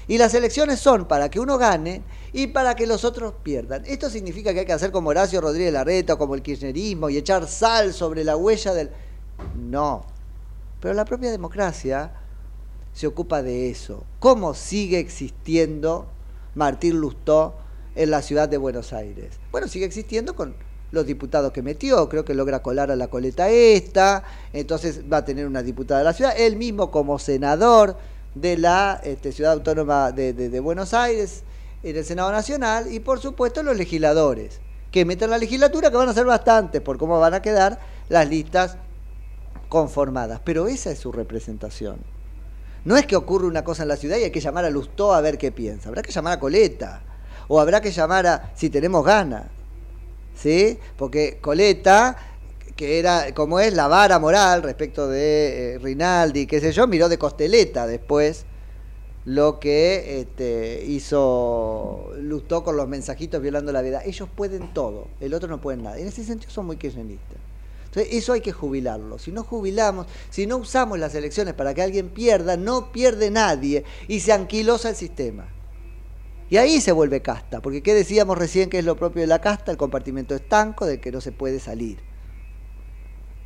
[0.07, 2.01] Y las elecciones son para que uno gane
[2.33, 3.83] y para que los otros pierdan.
[3.85, 7.17] Esto significa que hay que hacer como Horacio Rodríguez Larreta o como el kirchnerismo y
[7.17, 8.89] echar sal sobre la huella del...
[9.55, 10.05] No.
[10.79, 12.11] Pero la propia democracia
[12.93, 14.03] se ocupa de eso.
[14.19, 16.07] ¿Cómo sigue existiendo
[16.55, 17.55] Martín Lustó
[17.95, 19.39] en la ciudad de Buenos Aires?
[19.51, 20.55] Bueno, sigue existiendo con
[20.91, 25.25] los diputados que metió, creo que logra colar a la coleta esta, entonces va a
[25.25, 27.95] tener una diputada de la ciudad, él mismo como senador
[28.35, 31.43] de la este, ciudad autónoma de, Buenos Aires,
[31.83, 34.59] en el Senado Nacional, y por supuesto los legisladores,
[34.91, 38.27] que meten la legislatura, que van a ser bastantes, por cómo van a quedar las
[38.27, 38.77] listas
[39.69, 40.41] conformadas.
[40.43, 41.97] Pero esa es su representación.
[42.83, 45.13] No es que ocurre una cosa en la ciudad y hay que llamar a Lustó
[45.13, 45.89] a ver qué piensa.
[45.89, 47.01] Habrá que llamar a Coleta.
[47.47, 49.45] O habrá que llamar a si tenemos ganas.
[50.35, 50.79] ¿Sí?
[50.97, 52.17] Porque Coleta,
[52.81, 57.09] que era como es la vara moral respecto de eh, Rinaldi, qué sé yo, miró
[57.09, 58.45] de costeleta después
[59.23, 64.01] lo que este, hizo Lustó con los mensajitos violando la vida.
[64.03, 65.99] Ellos pueden todo, el otro no puede nada.
[65.99, 67.37] En ese sentido son muy kirchneristas.
[67.85, 69.19] Entonces, eso hay que jubilarlo.
[69.19, 73.83] Si no jubilamos, si no usamos las elecciones para que alguien pierda, no pierde nadie
[74.07, 75.47] y se anquilosa el sistema.
[76.49, 79.39] Y ahí se vuelve casta, porque ¿qué decíamos recién que es lo propio de la
[79.39, 79.69] casta?
[79.69, 82.09] El compartimento estanco del que no se puede salir.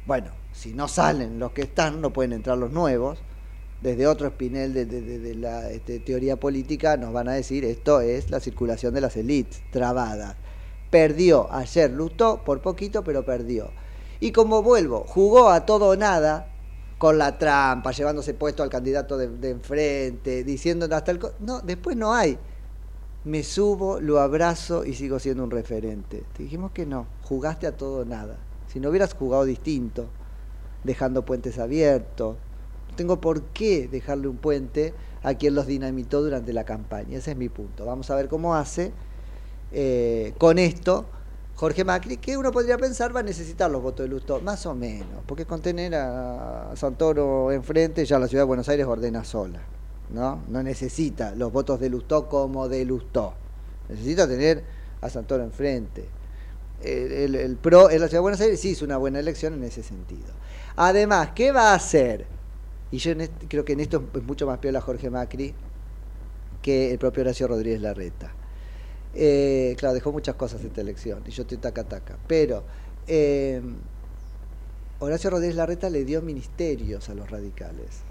[0.06, 3.20] Bueno, si no salen los que están, no pueden entrar los nuevos.
[3.82, 8.39] Desde otro espinel de, la este, teoría política nos van a decir esto es la
[8.39, 10.38] circulación de las élites, trabada.
[10.89, 13.72] Perdió ayer, lutó por poquito, pero perdió.
[14.20, 16.48] Y como vuelvo, jugó a todo o nada,
[16.98, 21.20] con la trampa, llevándose puesto al candidato de, enfrente, diciendo hasta el...
[21.39, 22.38] No, después no hay.
[23.26, 26.24] Me subo, lo abrazo y sigo siendo un referente.
[26.36, 28.38] Te dijimos que no, jugaste a todo nada.
[28.76, 30.08] Si no hubieras jugado distinto,
[30.84, 32.36] dejando puentes abiertos,
[32.90, 37.18] no tengo por qué dejarle un puente a quien los dinamitó durante la campaña.
[37.18, 37.86] Ese es mi punto.
[37.86, 38.92] Vamos a ver cómo hace
[39.72, 41.06] eh, con esto
[41.56, 44.76] Jorge Macri, que uno podría pensar va a necesitar los votos de Lustó, más o
[44.76, 49.62] menos, porque con tener a Santoro enfrente ya la ciudad de Buenos Aires ordena sola,
[50.10, 50.42] ¿no?
[50.50, 53.36] No necesita los votos de Lustó como de Lustó,
[53.88, 54.66] necesita tener
[55.00, 56.25] a Santoro enfrente.
[56.84, 59.82] El, PRO en la ciudad de Buenos Aires sí hizo una buena elección en ese
[59.84, 60.34] sentido.
[60.76, 62.28] Además, ¿qué va a hacer?
[62.92, 63.14] Y yo
[63.48, 65.54] creo que en esto es mucho más piola Jorge Macri
[66.62, 68.34] que el propio Horacio Rodríguez Larreta.
[69.14, 72.18] Eh, claro, dejó muchas cosas esta elección y yo estoy taca taca.
[72.28, 72.64] Pero
[73.08, 73.62] eh,
[75.00, 78.02] Horacio Rodríguez Larreta le dio ministerios a los radicales,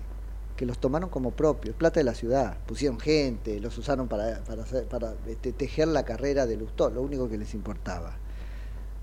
[0.57, 4.63] que los tomaron como propios, plata de la ciudad, pusieron gente, los usaron para, para,
[4.63, 8.17] hacer- para, este, tejer la carrera de Lustó, lo único que les importaba.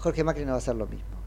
[0.02, 1.22] Jorge Macri no va a hacer lo mismo.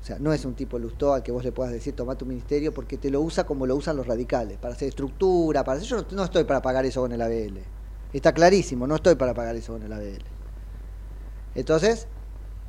[0.00, 2.24] O sea, no es un tipo Lustó al que vos le puedas decir toma tu
[2.24, 5.88] ministerio porque te lo usa como lo usan los radicales, para hacer estructura, para hacer...
[5.88, 7.58] Yo no, estoy para pagar eso con el ABL.
[8.12, 10.24] Está clarísimo, no estoy para pagar eso con el ABL.
[11.54, 12.06] Entonces,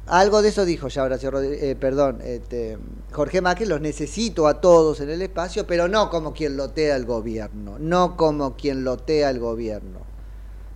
[0.08, 2.78] algo de eso dijo ya Horacio Rodríguez, eh, perdón, este,
[3.12, 7.06] Jorge Macri, los necesito a todos en el espacio, pero no como quien lotea el
[7.06, 10.00] gobierno, no como quien lotea el gobierno,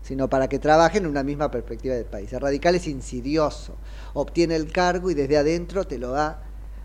[0.04, 2.32] sino para que trabajen en una misma perspectiva del país.
[2.32, 3.76] El radical es insidioso,
[4.14, 6.42] obtiene el cargo y desde adentro te lo va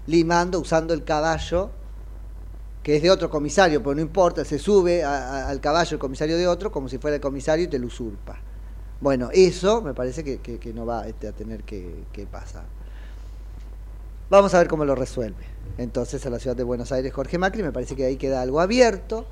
[0.06, 1.70] limando usando el caballo
[2.82, 6.48] que es de otro comisario, pero no importa, se sube al caballo el comisario de
[6.48, 8.38] otro como si fuera el comisario y te lo usurpa.
[9.00, 12.64] Bueno, eso me parece que, no va este, a tener que pasar.
[14.30, 15.44] Vamos a ver cómo lo resuelve.
[15.78, 18.60] Entonces a la ciudad de Buenos Aires Jorge Macri, me parece que ahí queda algo
[18.60, 19.26] abierto.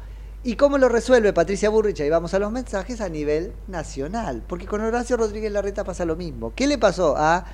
[0.46, 2.00] ¿Y cómo lo resuelve Patricia Burrich?
[2.02, 4.44] Ahí vamos a los mensajes a nivel nacional.
[4.46, 6.52] Porque con Horacio Rodríguez Larreta pasa lo mismo.
[6.54, 7.46] ¿Qué le pasó a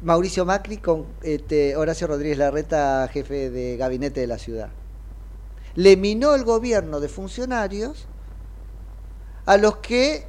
[0.00, 4.70] Mauricio Macri con este, Horacio Rodríguez Larreta, jefe de gabinete de la ciudad?
[5.74, 8.06] Le minó el gobierno de funcionarios
[9.44, 10.24] a los que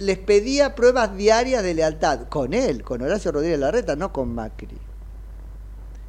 [0.00, 4.78] les pedía pruebas diarias de lealtad, con él, con Horacio Rodríguez Larreta, no con Macri.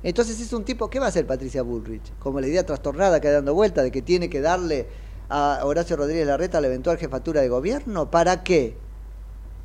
[0.02, 2.12] Entonces es un tipo, ¿qué va a hacer Patricia Bullrich?
[2.18, 4.88] Como la idea trastornada que dando vuelta de que tiene que darle
[5.30, 8.78] a Horacio Rodríguez Larreta la eventual jefatura de gobierno, ¿para qué?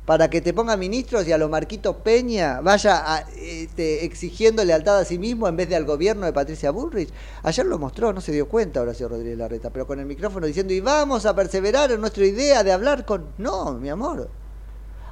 [0.05, 4.99] Para que te ponga ministros y a lo Marquito Peña vaya a, este, exigiendo lealtad
[4.99, 7.09] a sí mismo en vez de al gobierno de Patricia Bullrich.
[7.43, 10.73] Ayer lo mostró, no se dio cuenta Horacio Rodríguez Larreta, pero con el micrófono diciendo,
[10.73, 13.27] y vamos a perseverar en nuestra idea de hablar con...
[13.37, 14.29] No, mi amor.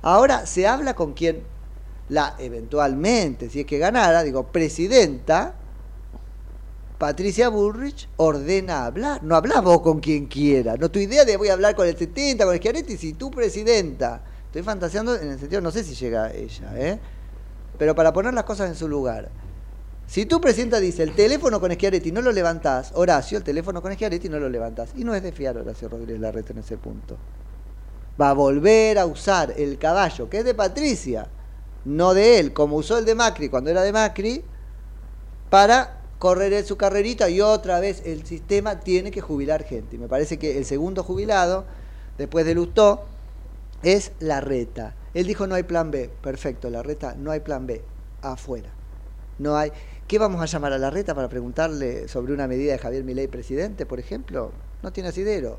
[0.01, 1.43] Ahora se habla con quien
[2.09, 5.55] la eventualmente, si es que ganara, digo, presidenta,
[7.01, 9.23] Patricia Bullrich ordena hablar.
[9.23, 10.77] No hablas vos con quien quiera.
[10.77, 14.21] No tu idea de voy a hablar con el 70, con el si tú presidenta.
[14.45, 16.99] Estoy fantaseando en el sentido, no sé si llega ella, ¿eh?
[17.79, 19.31] Pero para poner las cosas en su lugar.
[20.05, 23.91] Si tu presidenta dice el teléfono con Schiaretti no lo levantás, Horacio, el teléfono con
[23.91, 24.91] Schiaretti no lo levantás.
[24.95, 27.17] Y no es de fiar Horacio Rodríguez Larreta en ese punto.
[28.21, 31.27] Va a volver a usar el caballo que es de Patricia,
[31.83, 34.43] no de él, como usó el de Macri cuando era de Macri,
[35.49, 39.97] para correr en su carrerita y otra vez el sistema tiene que jubilar gente.
[39.97, 41.65] Me parece que el segundo jubilado,
[42.19, 43.05] después de Lustó,
[43.81, 44.93] es la reta.
[45.15, 46.11] Él dijo no hay plan B.
[46.21, 47.81] Perfecto, la reta, no hay plan B.
[48.21, 48.69] Afuera.
[49.39, 49.71] No hay.
[50.07, 53.27] ¿Qué vamos a llamar a la reta para preguntarle sobre una medida de Javier Milei
[53.27, 54.51] presidente, por ejemplo?
[54.83, 55.57] No tiene asidero.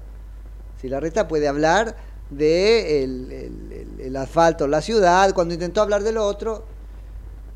[0.80, 1.96] Si la reta puede hablar
[2.30, 6.62] de el, el- asfalto la ciudad, cuando intentó hablar del otro,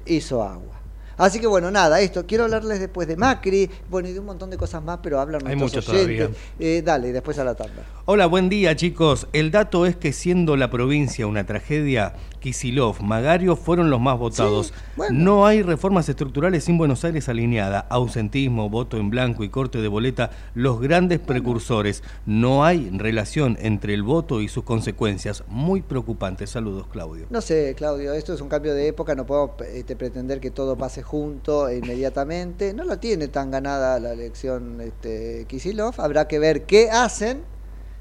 [0.06, 0.75] hizo agua.
[1.16, 2.26] Así que bueno, nada, esto.
[2.26, 5.46] Quiero hablarles después de Macri, bueno, y de un montón de cosas más, pero hablan
[5.46, 6.30] Hay nuestros mucho oyentes.
[6.58, 7.82] Eh, dale, después a la tanda.
[8.08, 9.26] Hola, buen día chicos.
[9.32, 14.72] El dato es que siendo la provincia una tragedia, Kisilov, Magario fueron los más votados.
[15.10, 17.80] No hay reformas estructurales sin Buenos Aires alineada.
[17.80, 22.04] Ausentismo, voto en blanco y corte de boleta, los grandes precursores.
[22.26, 25.42] No hay relación entre el voto y sus consecuencias.
[25.48, 26.46] Muy preocupante.
[26.46, 27.26] Saludos, Claudio.
[27.30, 30.76] No sé, Claudio, esto es un cambio de época, no puedo este, pretender que todo
[30.76, 32.72] pase junto e inmediatamente.
[32.72, 36.00] No la tiene tan ganada la elección este, Kisilov.
[36.00, 37.42] Habrá que ver qué hacen,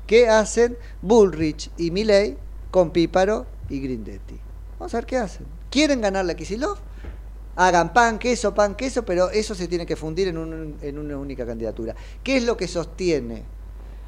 [0.06, 2.38] qué hacen Bullrich y Milley
[2.72, 4.39] con Píparo y Grindetti.
[4.80, 5.46] Vamos a ver qué hacen.
[5.70, 6.78] ¿Quieren ganarle a Kisilov?
[7.56, 11.18] Hagan pan, queso, pan, queso, pero eso se tiene que fundir en, un- en una
[11.18, 11.96] única candidatura.
[12.24, 13.44] ¿Qué es lo que sostiene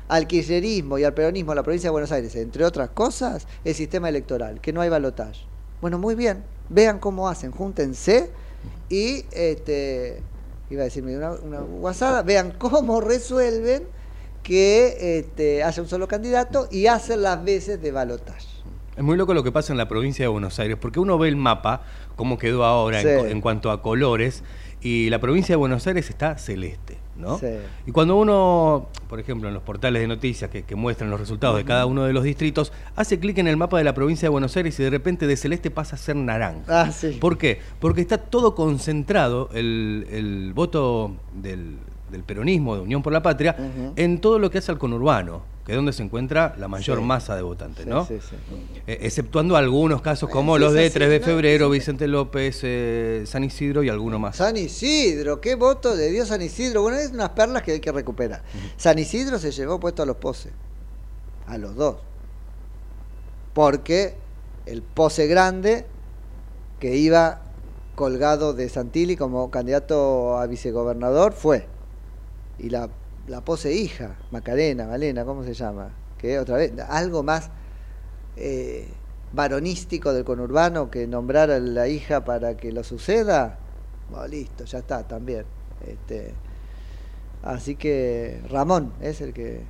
[0.10, 3.75] al kirchnerismo y al peronismo en la provincia de Buenos Aires, entre otras cosas, el
[3.75, 5.41] sistema electoral, que no hay balotaje.
[5.81, 8.29] Bueno, muy bien, vean cómo hacen, júntense
[8.89, 10.21] y, este,
[10.69, 13.83] iba a decirme una guasada, vean cómo resuelven
[14.47, 18.47] que este, haya un solo candidato y hacen las veces de balotaje.
[18.95, 21.27] Es muy loco lo que pasa en la provincia de Buenos Aires, porque uno ve
[21.27, 21.81] el mapa,
[22.15, 23.31] cómo quedó ahora en Sí.
[23.33, 24.45] en, cuanto a colores,
[24.79, 27.38] y la provincia de Buenos Aires está celeste, ¿no?
[27.39, 27.47] Sí.
[27.86, 31.57] Y cuando uno, por ejemplo, en los portales de noticias que, que muestran los resultados
[31.57, 34.29] de cada uno de los distritos, hace clic en el mapa de la provincia de
[34.29, 36.62] Buenos Aires y de repente de celeste pasa a ser naranja.
[36.69, 37.17] Ah, sí.
[37.19, 37.60] ¿Por qué?
[37.81, 41.79] Porque está todo concentrado, el, el voto del,
[42.11, 43.55] del peronismo, de Unión por la Patria,
[43.95, 47.03] en todo lo que hace al conurbano, que es donde se encuentra la mayor Sí.
[47.03, 48.05] masa de votantes, Sí, ¿no?
[48.05, 48.15] sí.
[48.87, 51.25] Eh, exceptuando algunos casos como los de así, 3 de ¿no?
[51.25, 54.37] febrero, Vicente López, eh, San Isidro y alguno más.
[54.37, 56.81] San Isidro, qué voto de Dios San Isidro.
[56.83, 58.43] Bueno, es unas perlas que hay que recuperar.
[58.77, 60.53] San Isidro se llevó puesto a los poses,
[61.47, 61.97] a los dos.
[63.53, 64.15] Porque
[64.65, 65.85] el pose grande,
[66.79, 67.41] que iba
[67.95, 71.65] colgado de Santilli como candidato a vicegobernador, fue.
[72.60, 72.89] Y la,
[73.27, 75.91] la pose hija, Macarena, Malena, ¿cómo se llama?
[76.17, 77.49] Que otra vez, algo más
[78.35, 78.87] eh,
[79.33, 83.60] varonístico del conurbano que nombrar a la hija para que lo suceda.
[84.10, 85.45] Bueno, listo, ya está, también.
[85.85, 86.33] Este,
[87.43, 89.62] así que Ramón es el que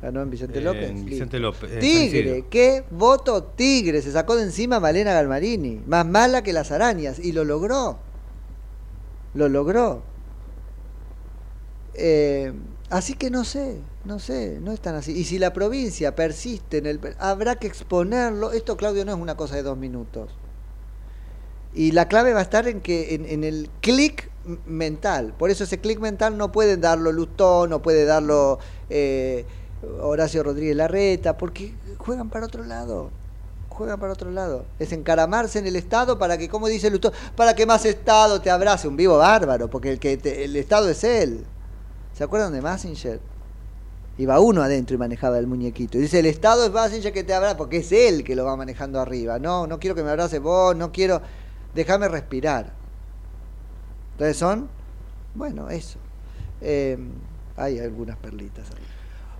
[0.00, 0.90] ganó en Vicente Eh, López.
[0.90, 1.04] en.
[1.04, 4.00] Vicente López, eh, Tigre, qué voto tigre.
[4.00, 5.82] Se sacó de encima Malena Galmarini.
[5.86, 7.18] Más mala que las arañas.
[7.18, 7.98] Y lo logró.
[9.34, 10.02] Lo logró.
[11.94, 12.52] Eh,
[12.90, 15.12] así que no sé, no sé, no es tan así.
[15.12, 17.00] Y si la provincia persiste en el...
[17.18, 18.52] Habrá que exponerlo.
[18.52, 20.30] Esto, Claudio, no es una cosa de dos minutos.
[21.74, 24.30] Y la clave va a estar en que en, en el clic
[24.66, 25.34] mental.
[25.36, 28.58] Por eso ese clic mental no puede darlo Lustó, no puede darlo
[28.90, 29.44] eh,
[30.00, 33.10] Horacio Rodríguez Larreta, porque juegan para otro lado.
[33.70, 34.66] Juegan para otro lado.
[34.78, 38.50] Es encaramarse en el Estado para que, como dice Lustó, para que más Estado te
[38.50, 38.86] abrace.
[38.86, 41.44] Un vivo bárbaro, porque el, que te- el Estado es él.
[42.14, 43.20] ¿Se acuerdan de Massinger?
[44.16, 45.98] Iba uno adentro y manejaba el muñequito.
[45.98, 48.56] Y dice, el Estado es Massinger que te abraza, porque es él que lo va
[48.56, 49.40] manejando arriba.
[49.40, 51.20] No, no quiero que me abrace vos, no quiero...
[51.74, 52.72] Déjame respirar.
[54.12, 54.68] Entonces son,
[55.34, 55.98] bueno, eso.
[56.60, 56.96] Eh,
[57.56, 58.83] hay algunas perlitas ahí.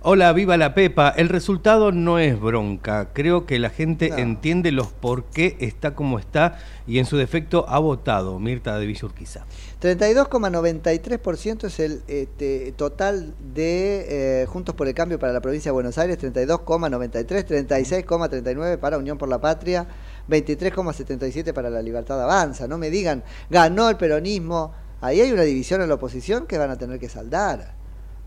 [0.07, 1.09] Hola, viva la Pepa.
[1.09, 3.09] El resultado no es bronca.
[3.11, 4.17] Creo que la gente No.
[4.17, 8.37] entiende los por qué está como está y en su defecto ha votado.
[8.37, 9.45] Mirta de Villurquiza.
[9.81, 15.73] 32,93% es el este, total de eh, Juntos por el Cambio para la provincia de
[15.73, 19.87] Buenos Aires, 32,93, 36,39 para Unión por la Patria,
[20.29, 22.67] 23,77 para la Libertad Avanza.
[22.67, 24.71] No me digan, ganó el peronismo.
[25.01, 27.73] Ahí hay una división en la oposición que van a tener que saldar.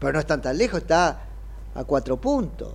[0.01, 1.28] Pero no están tan lejos, está
[1.74, 2.74] a cuatro puntos.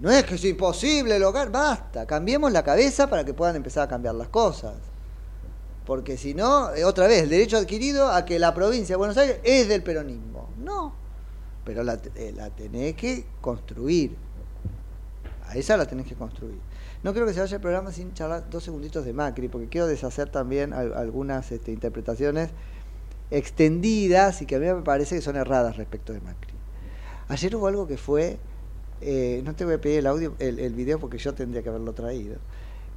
[0.00, 3.88] No es que es imposible lograr, basta, cambiemos la cabeza para que puedan empezar a
[3.88, 4.74] cambiar las cosas.
[5.84, 9.16] Porque si no, eh, otra vez, el derecho adquirido a que la provincia de Buenos
[9.16, 10.48] Aires es del peronismo.
[10.58, 10.94] No,
[11.64, 14.16] pero la, eh, la tenés que construir.
[15.48, 16.58] A esa la tenés que construir.
[17.02, 19.88] No creo que se vaya el programa sin charlar dos segunditos de Macri, porque quiero
[19.88, 22.50] deshacer también al- algunas este, interpretaciones
[23.30, 26.51] extendidas y que a mí me parece que son erradas respecto de Macri.
[27.28, 28.38] Ayer hubo algo que fue,
[29.00, 31.92] eh, no te voy a pedir el audio, el, video porque yo tendría que haberlo
[31.92, 32.36] traído,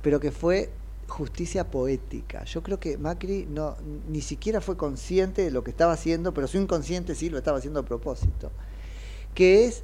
[0.02, 0.70] pero que fue
[1.08, 2.44] justicia poética.
[2.46, 3.76] Yo creo que Macri no
[4.10, 7.60] ni siquiera fue consciente de lo que estaba haciendo, pero su inconsciente sí lo estaba
[7.60, 8.52] haciendo a propósito.
[9.34, 9.84] Que es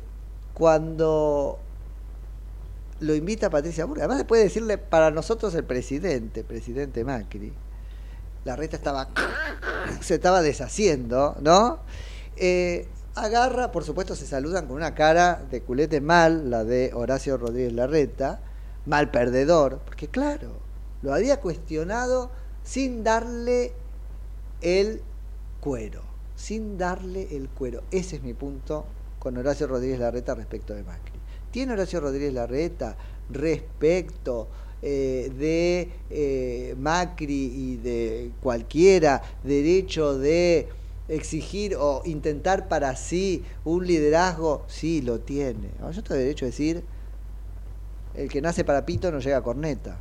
[0.53, 1.59] cuando
[3.01, 4.05] lo invita Patricia Burga.
[4.05, 7.51] Además, puede decirle para nosotros el presidente, presidente Macri.
[8.45, 9.09] La reta estaba.
[10.01, 11.79] se estaba deshaciendo, ¿no?
[12.37, 17.38] Eh, agarra, por supuesto, se saludan con una cara de culete mal, la de Horacio
[17.38, 18.41] Rodríguez Larreta,
[18.86, 20.51] mal perdedor, porque claro,
[21.01, 22.32] lo había cuestionado
[22.64, 23.74] sin darle
[24.62, 25.01] el
[25.59, 26.01] cuero,
[26.36, 27.84] sin darle el cuero.
[27.91, 28.86] Ese es mi punto
[29.20, 31.20] con Horacio Rodríguez Larreta respecto de Macri.
[31.51, 32.95] ¿Tiene Horacio Rodríguez Larreta
[33.30, 34.47] respecto
[34.82, 40.70] eh, de eh, Macri y de cualquiera derecho de
[41.12, 44.64] exigir o intentar para sí un liderazgo?
[44.68, 45.70] Sí, lo tiene.
[45.91, 46.84] Yo tengo derecho a decir,
[48.16, 49.99] el que nace para pito no llega a corneta.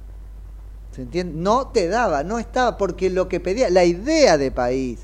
[0.93, 1.35] ¿Se entiende?
[1.37, 5.01] No te daba, no estaba, porque lo que pedía, la idea de país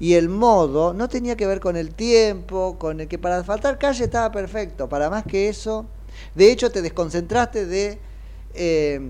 [0.00, 3.78] y el modo no tenía que ver con el tiempo, con el que para asfaltar
[3.78, 4.88] calle estaba perfecto.
[4.88, 5.86] Para más que eso,
[6.34, 7.98] de hecho te desconcentraste de
[8.54, 9.00] eh,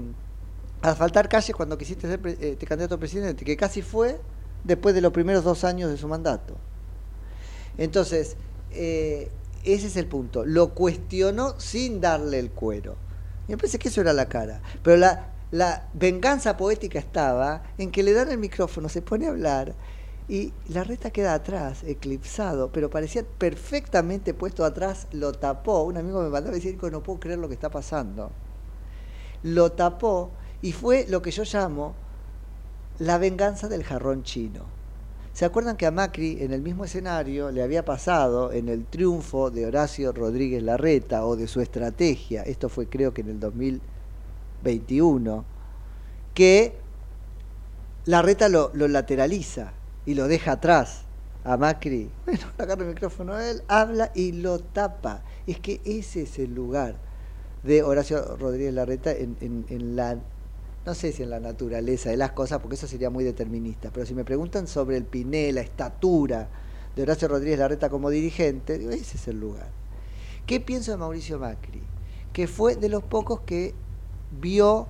[0.82, 4.20] asfaltar calles cuando quisiste ser este candidato a presidente, que casi fue
[4.64, 6.56] después de los primeros dos años de su mandato.
[7.78, 8.36] Entonces,
[8.72, 9.30] eh,
[9.64, 10.44] ese es el punto.
[10.44, 12.96] Lo cuestionó sin darle el cuero.
[13.48, 14.60] Y me parece que eso era la cara.
[14.82, 19.30] Pero la, la venganza poética estaba en que le dan el micrófono, se pone a
[19.30, 19.74] hablar
[20.28, 25.82] y la reta queda atrás, eclipsado, pero parecía perfectamente puesto atrás, lo tapó.
[25.82, 28.30] Un amigo me mandaba a decir que no puedo creer lo que está pasando.
[29.42, 30.30] Lo tapó
[30.62, 31.96] y fue lo que yo llamo
[33.00, 34.60] la venganza del jarrón chino.
[35.32, 39.50] ¿Se acuerdan que a Macri en el mismo escenario le había pasado en el triunfo
[39.50, 45.44] de Horacio Rodríguez Larreta o de su estrategia, esto fue creo que en el 2021,
[46.34, 46.74] que
[48.06, 49.72] Larreta lo, lo lateraliza
[50.06, 51.02] y lo deja atrás
[51.44, 52.10] a Macri?
[52.26, 55.22] Bueno, agarra el micrófono a él, habla y lo tapa.
[55.46, 56.96] Es que ese es el lugar
[57.62, 60.18] de Horacio Rodríguez Larreta en, en- en la,
[60.90, 64.04] no sé si en la naturaleza de las cosas, porque eso sería muy determinista, pero
[64.04, 66.48] si me preguntan sobre el Piné, la estatura
[66.96, 69.68] de Horacio Rodríguez Larreta como dirigente, digo, ese es el lugar.
[70.46, 71.80] ¿Qué pienso de Mauricio Macri?
[72.32, 73.72] Que fue de los pocos que
[74.40, 74.88] vio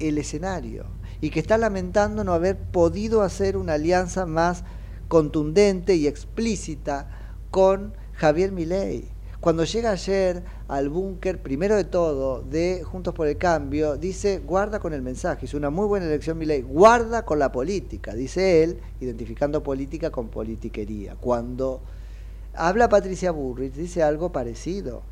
[0.00, 0.86] el escenario
[1.20, 4.64] y que está lamentando no haber podido hacer una alianza más
[5.06, 9.04] contundente y explícita con Javier Milei.
[9.38, 14.78] Cuando llega ayer al búnker, primero de todo, de Juntos por el Cambio, dice, guarda
[14.78, 18.78] con el mensaje, es una muy buena elección Milei, guarda con la política, dice él,
[19.00, 21.16] identificando política con politiquería.
[21.16, 21.80] Cuando
[22.54, 25.02] habla Patricia Burrich, dice algo parecido.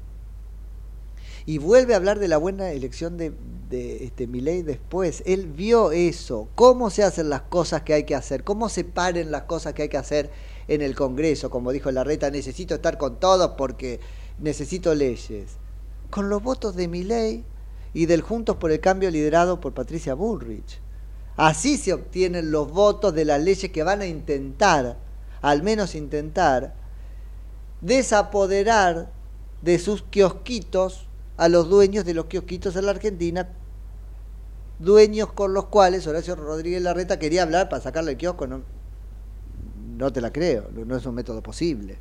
[1.47, 3.33] Y vuelve a hablar de la buena elección de,
[3.71, 5.23] de este, después.
[5.27, 9.31] Él vio eso, cómo se hacen las cosas que hay que hacer, cómo se paren
[9.31, 10.29] las cosas que hay que hacer
[10.69, 14.01] en el Congreso, como dijo Larreta, necesito estar con todos porque
[14.39, 15.57] necesito leyes.
[16.11, 17.45] Con los votos de Milei
[17.95, 20.81] y del Juntos por el Cambio liderado por Patricia Bullrich.
[21.37, 24.97] Así se obtienen los votos de las leyes que van a intentar,
[25.43, 26.75] al menos intentar,
[27.81, 29.11] desapoderar
[29.63, 31.07] de sus kiosquitos
[31.37, 33.49] a los dueños de los kiosquitos en la Argentina,
[34.79, 38.47] dueños con los cuales Horacio Rodríguez Larreta quería hablar para sacarle el kiosco.
[38.47, 38.63] No,
[39.97, 41.99] no te la creo, no es un método posible.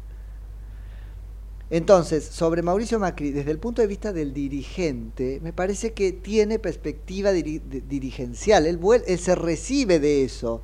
[1.76, 6.58] Entonces, sobre Mauricio Macri, desde el punto de vista del dirigente, me parece que tiene
[6.58, 8.66] perspectiva dirigencial.
[8.66, 8.80] Él,
[9.20, 10.62] se recibe de eso.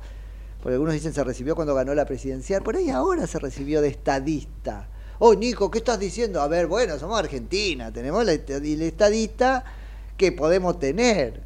[0.62, 2.62] Porque algunos dicen se recibió cuando ganó la presidencial.
[2.62, 4.88] Por ahí ahora se recibió de estadista.
[5.18, 6.40] Oh, Nico, ¿qué estás diciendo?
[6.40, 9.64] A ver, bueno, somos Argentina, tenemos el estadista
[10.16, 11.42] que podemos tener.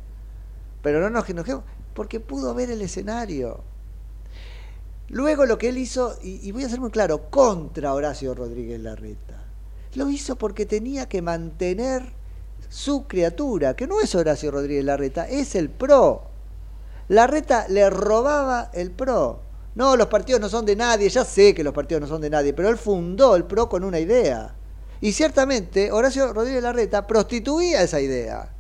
[0.81, 3.65] Pero no nos enojemos, porque pudo ver el escenario.
[5.09, 9.46] Luego lo que él hizo, y voy a ser muy claro, contra Horacio Rodríguez Larreta
[9.97, 12.15] lo hizo porque tenía que mantener
[12.69, 16.23] su criatura, que no es Horacio Rodríguez Larreta, es el PRO.
[17.09, 19.41] Larreta le robaba el PRO.
[19.75, 22.31] No, los partidos no son de nadie, ya sé que los partidos no son de
[22.31, 24.55] nadie, pero él fundó el PRO con una idea.
[25.01, 28.53] Y ciertamente Horacio Rodríguez Larreta prostituía esa idea.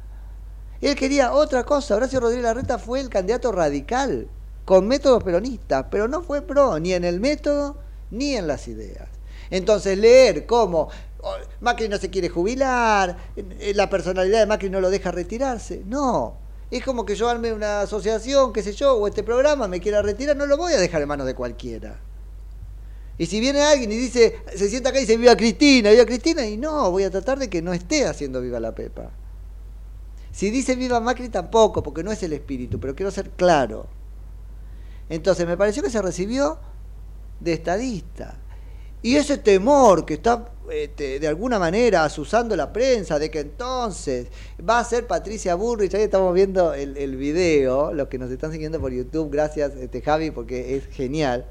[0.80, 1.96] Él quería otra cosa.
[1.96, 4.28] Horacio Rodríguez Larreta fue el candidato radical,
[4.66, 7.78] con métodos peronistas, pero no fue PRO, ni en el método,
[8.10, 9.08] ni en las ideas.
[9.50, 10.88] Entonces leer cómo
[11.60, 15.82] Macri no se quiere jubilar, eh, la personalidad de Macri no lo deja retirarse.
[15.86, 16.36] No,
[16.70, 20.02] es como que yo arme una asociación, qué sé yo, o este programa me quiera
[20.02, 22.00] retirar, no lo voy a dejar en manos de cualquiera.
[23.18, 26.46] Y si viene alguien y dice, se sienta acá y dice, viva Cristina, viva Cristina,
[26.46, 29.10] y no, voy a tratar de que no esté haciendo viva la Pepa.
[30.32, 33.86] Si dice viva Macri tampoco, porque no es el espíritu, pero quiero ser claro.
[35.08, 36.58] Entonces me pareció que se recibió
[37.40, 38.36] de estadista.
[39.06, 44.26] Y ese temor que está este, de alguna manera asusando la prensa de que entonces
[44.68, 48.80] va a ser Patricia Burrich, ahí estamos viendo el, video, los que nos están siguiendo
[48.80, 51.46] por YouTube, gracias este, Javi porque es genial.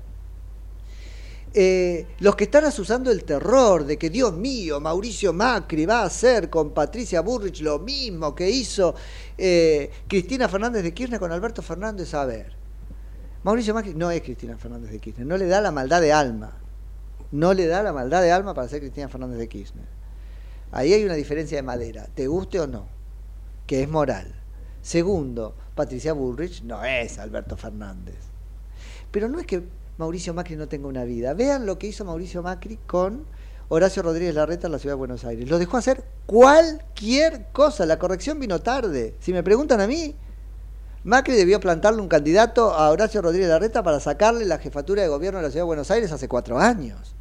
[1.54, 6.08] Eh, los que están asusando el terror de que Dios mío, Mauricio Macri va a
[6.08, 8.96] hacer con Patricia Burrich lo mismo que hizo
[9.38, 12.52] eh, Cristina Fernández de Kirchner con Alberto Fernández, a ver.
[13.44, 16.65] Mauricio Macri no es Cristina Fernández de Kirchner, no le da la maldad de alma
[17.32, 19.86] no le da la maldad de alma para ser Cristina Fernández de Kirchner.
[20.72, 22.88] Ahí hay una diferencia de madera, te guste o no,
[23.68, 24.34] que es moral.
[24.82, 28.16] Segundo, Patricia Bullrich no es Alberto Fernández.
[29.12, 29.64] Pero no es que
[29.98, 31.34] Mauricio Macri no tenga una vida.
[31.34, 33.26] Vean lo que hizo Mauricio Macri con
[33.70, 35.50] Horacio Rodríguez Larreta en la ciudad de Buenos Aires.
[35.50, 37.86] Lo dejó hacer cualquier cosa.
[37.86, 39.16] La corrección vino tarde.
[39.20, 40.16] Si me preguntan a mí,
[41.06, 45.38] Macri debió plantarle un candidato a Horacio Rodríguez Larreta para sacarle la jefatura de gobierno
[45.38, 47.14] de la ciudad de Buenos Aires hace cuatro años.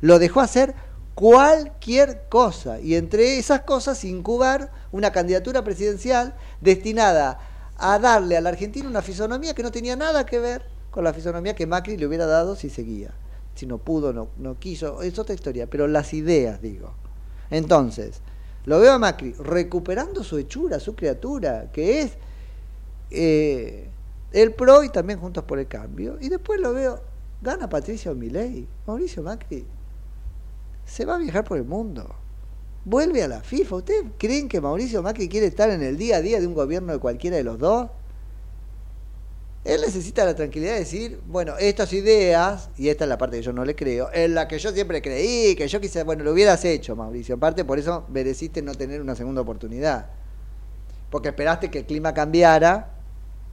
[0.00, 0.74] Lo dejó hacer
[1.14, 7.38] cualquier cosa y entre esas cosas incubar una candidatura presidencial destinada
[7.78, 11.12] a darle a la Argentina una fisonomía que no tenía nada que ver con la
[11.12, 13.12] fisonomía que Macri le hubiera dado si seguía.
[13.54, 16.94] Si no pudo, no, no quiso, es otra historia, pero las ideas, digo.
[17.48, 18.22] Entonces,
[18.64, 22.14] lo veo a Macri recuperando su hechura, su criatura, que es
[23.10, 23.88] eh,
[24.32, 26.18] el PRO y también Juntos por el Cambio.
[26.20, 27.00] Y después lo veo,
[27.42, 29.66] gana Patricio Milei, Mauricio Macri
[30.90, 32.14] se va a viajar por el mundo.
[32.84, 33.76] Vuelve a la FIFA.
[33.76, 36.92] ¿Ustedes creen que Mauricio Macri quiere estar en el día a día de un gobierno
[36.92, 37.88] de cualquiera de los dos?
[39.62, 43.42] Él necesita la tranquilidad de decir, bueno, estas ideas, y esta es la parte que
[43.42, 46.32] yo no le creo, en la que yo siempre creí, que yo quise, bueno, lo
[46.32, 47.34] hubieras hecho, Mauricio.
[47.34, 50.08] En parte por eso mereciste no tener una segunda oportunidad.
[51.10, 52.99] Porque esperaste que el clima cambiara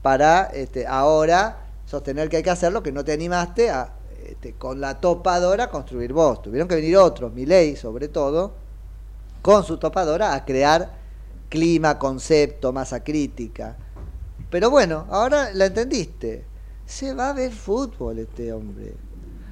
[0.02, 3.94] para este, ahora sostener que hay que hacerlo, que no te animaste a
[4.26, 6.42] este, con la topadora construir vos.
[6.42, 8.52] Tuvieron que venir otros, mi ley sobre todo,
[9.42, 10.92] con su topadora a crear
[11.48, 13.76] clima, concepto, masa crítica.
[14.50, 16.44] Pero bueno, ahora la entendiste.
[16.86, 18.94] Se va a ver fútbol este hombre.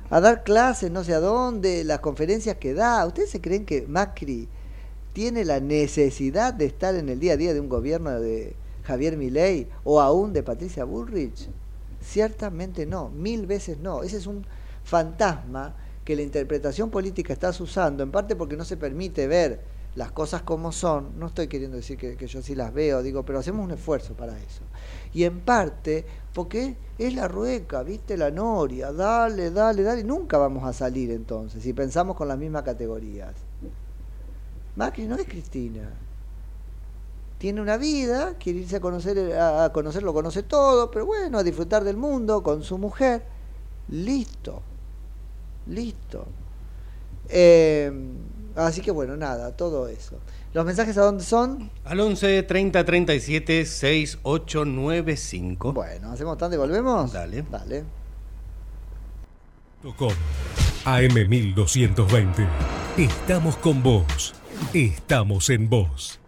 [0.09, 3.05] A dar clases no sé a dónde, las conferencias que da.
[3.07, 4.49] ¿Ustedes se creen que Macri
[5.13, 8.55] tiene la necesidad de estar en el día a día de un gobierno de
[8.87, 11.49] Javier Milei o aún de Patricia Bullrich?
[12.01, 14.03] Ciertamente no, mil veces no.
[14.03, 14.47] Ese es un
[14.85, 15.75] fantasma
[16.05, 19.61] que la interpretación política está usando, en parte porque no se permite ver
[19.97, 21.19] las cosas como son.
[21.19, 24.15] No estoy queriendo decir que, que yo sí las veo, digo, pero hacemos un esfuerzo
[24.15, 24.63] para eso.
[25.13, 28.17] Y en parte porque es la rueca, ¿viste?
[28.17, 30.05] La noria, dale, dale, dale.
[30.05, 33.35] Nunca vamos a salir entonces si pensamos con las mismas categorías.
[34.77, 36.06] Macri no es Cristina.
[37.39, 41.43] Tiene una vida, quiere irse a conocer, a conocer, lo conoce todo, pero bueno, a
[41.43, 43.25] disfrutar del mundo con su mujer.
[43.89, 44.63] Listo.
[45.67, 46.27] Listo.
[47.29, 47.93] Eh,
[48.55, 50.17] así que bueno, nada, todo eso.
[50.55, 51.71] ¿Los mensajes a dónde son?
[51.85, 55.75] Al 11 30 37 6895.
[55.75, 57.13] Bueno, hacemos tanto y volvemos.
[57.13, 57.45] Dale.
[57.51, 57.85] Dale.
[59.99, 60.13] Com.
[60.85, 62.49] AM1220.
[62.97, 64.35] Estamos con vos.
[64.73, 66.19] Estamos en vos.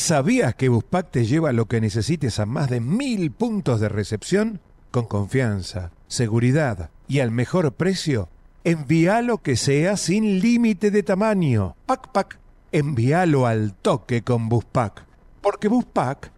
[0.00, 4.58] ¿Sabías que Buspack te lleva lo que necesites a más de mil puntos de recepción?
[4.90, 8.30] Con confianza, seguridad y al mejor precio.
[8.64, 11.76] Envía lo que sea sin límite de tamaño.
[11.84, 12.38] Pac Pac.
[12.72, 15.04] Envíalo al toque con Buspack.
[15.42, 16.32] Porque Buspack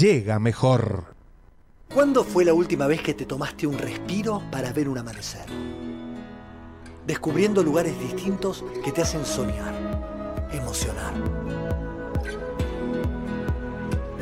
[0.00, 1.14] llega mejor.
[1.94, 5.46] ¿Cuándo fue la última vez que te tomaste un respiro para ver un amanecer?
[7.06, 11.14] Descubriendo lugares distintos que te hacen soñar, emocionar.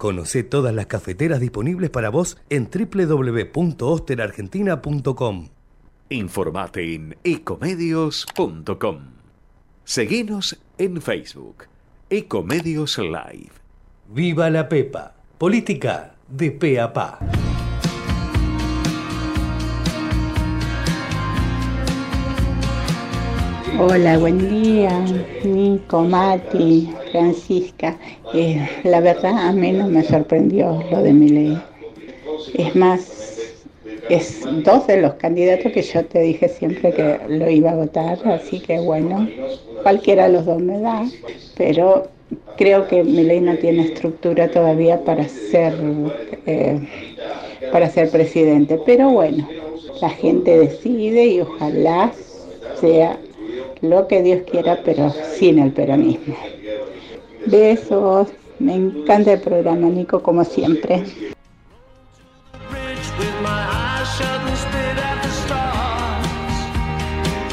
[0.00, 5.48] Conoce todas las cafeteras disponibles para vos en www.osterargentina.com.
[6.08, 9.00] Informate en ecomedios.com.
[9.84, 11.64] Seguinos en Facebook.
[12.08, 13.50] Ecomedios Live.
[14.08, 15.12] Viva la Pepa.
[15.36, 17.18] Política de pe a pa.
[23.72, 25.04] Hola, buen día,
[25.42, 27.98] Nico, Mati, Francisca.
[28.32, 31.68] Eh, la verdad, a mí no me sorprendió lo de mi ley.
[32.52, 33.66] Es más,
[34.08, 38.20] es dos de los candidatos que yo te dije siempre que lo iba a votar,
[38.28, 39.32] así que bueno,
[39.82, 41.12] cualquiera de los dos me da,
[41.54, 42.10] pero
[42.56, 45.74] creo que mi ley no tiene estructura todavía para ser,
[46.46, 46.80] eh,
[47.70, 48.78] para ser presidente.
[48.78, 49.54] Pero bueno,
[50.00, 52.12] la gente decide y ojalá
[52.72, 53.20] sea
[53.82, 56.36] lo que Dios quiera, pero sin el peronismo.
[57.46, 58.28] Besos,
[58.58, 61.04] me encanta el programa, Nico, como siempre.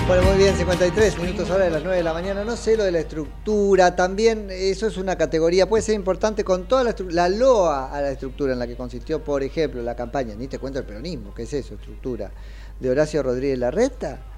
[0.07, 2.45] Bueno, muy bien, 53 minutos ahora de las 9 de la mañana.
[2.45, 6.65] No sé lo de la estructura, también eso es una categoría, puede ser importante con
[6.65, 10.33] toda la, la loa a la estructura en la que consistió, por ejemplo, la campaña,
[10.35, 11.75] ni te cuento el peronismo, ¿qué es eso?
[11.75, 12.31] Estructura
[12.79, 14.36] de Horacio Rodríguez Larreta.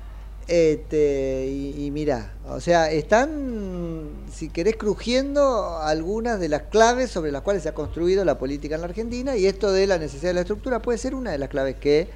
[0.50, 7.32] Este, y, y mirá, o sea, están, si querés, crujiendo algunas de las claves sobre
[7.32, 10.32] las cuales se ha construido la política en la Argentina y esto de la necesidad
[10.32, 12.08] de la estructura puede ser una de las claves que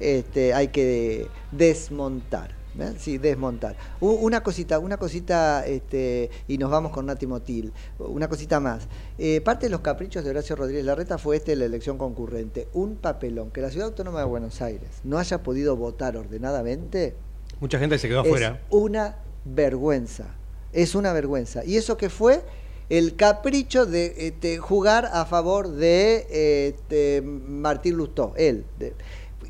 [0.00, 2.56] este, hay que desmontar.
[2.76, 2.94] ¿eh?
[2.98, 3.76] Sí, desmontar.
[4.00, 7.72] Una cosita, una cosita, este, y nos vamos con Nati Motil.
[8.00, 8.88] Una cosita más.
[9.16, 12.66] Eh, parte de los caprichos de Horacio Rodríguez Larreta fue este la elección concurrente.
[12.72, 13.52] Un papelón.
[13.52, 17.14] Que la Ciudad Autónoma de Buenos Aires no haya podido votar ordenadamente
[17.60, 18.60] Mucha gente se quedó es afuera.
[18.70, 20.26] una vergüenza.
[20.72, 21.64] Es una vergüenza.
[21.64, 22.42] ¿Y eso que fue?
[22.88, 26.26] El capricho de este, jugar a favor de
[26.68, 28.64] este, Martín Lustó, él.
[28.78, 28.94] de-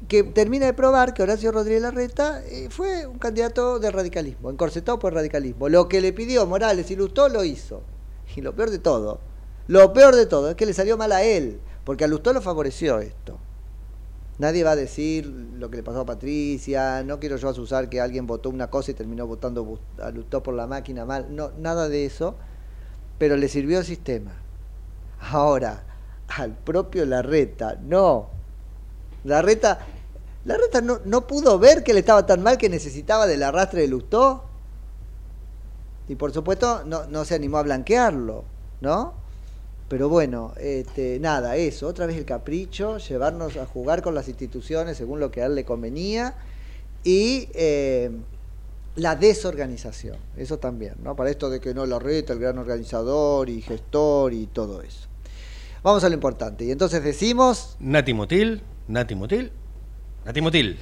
[0.09, 4.99] que termina de probar que Horacio Rodríguez Larreta eh, fue un candidato de radicalismo, encorsetado
[5.01, 5.69] por radicalismo.
[5.69, 7.83] Lo que le pidió Morales y Lustó lo hizo.
[8.37, 9.19] Y lo peor de todo,
[9.67, 12.41] lo peor de todo es que le salió mal a él, porque a Lustó lo
[12.41, 13.39] favoreció esto.
[14.39, 18.03] Nadie va a decir lo que le pasó a Patricia, no quiero yo asusar que
[18.03, 21.89] alguien votó una cosa y terminó votando a Lustó por la máquina mal, no, nada
[21.89, 22.35] de eso,
[23.19, 24.33] pero le sirvió el sistema.
[25.21, 25.85] Ahora,
[26.29, 28.29] al propio Larreta, no.
[29.25, 29.79] Larreta,
[30.45, 33.89] Larreta no, no pudo ver que le estaba tan mal que necesitaba del arrastre de
[33.89, 34.45] Lustó.
[36.09, 38.45] Y por supuesto no, no se animó a blanquearlo,
[38.83, 39.26] ¿no?
[39.89, 44.97] Pero bueno, este, nada, eso, otra vez el capricho, llevarnos a jugar con las instituciones
[44.97, 46.35] según lo que a él le convenía
[47.05, 48.11] y eh,
[48.97, 51.15] la desorganización, eso también, ¿no?
[51.15, 55.07] Para esto de que no lo reta el gran organizador y gestor y todo eso.
[55.85, 57.77] Vamos a lo importante, y entonces decimos...
[57.79, 59.53] Nati Motil, Nati Motil,
[60.25, 60.79] Nati Motil.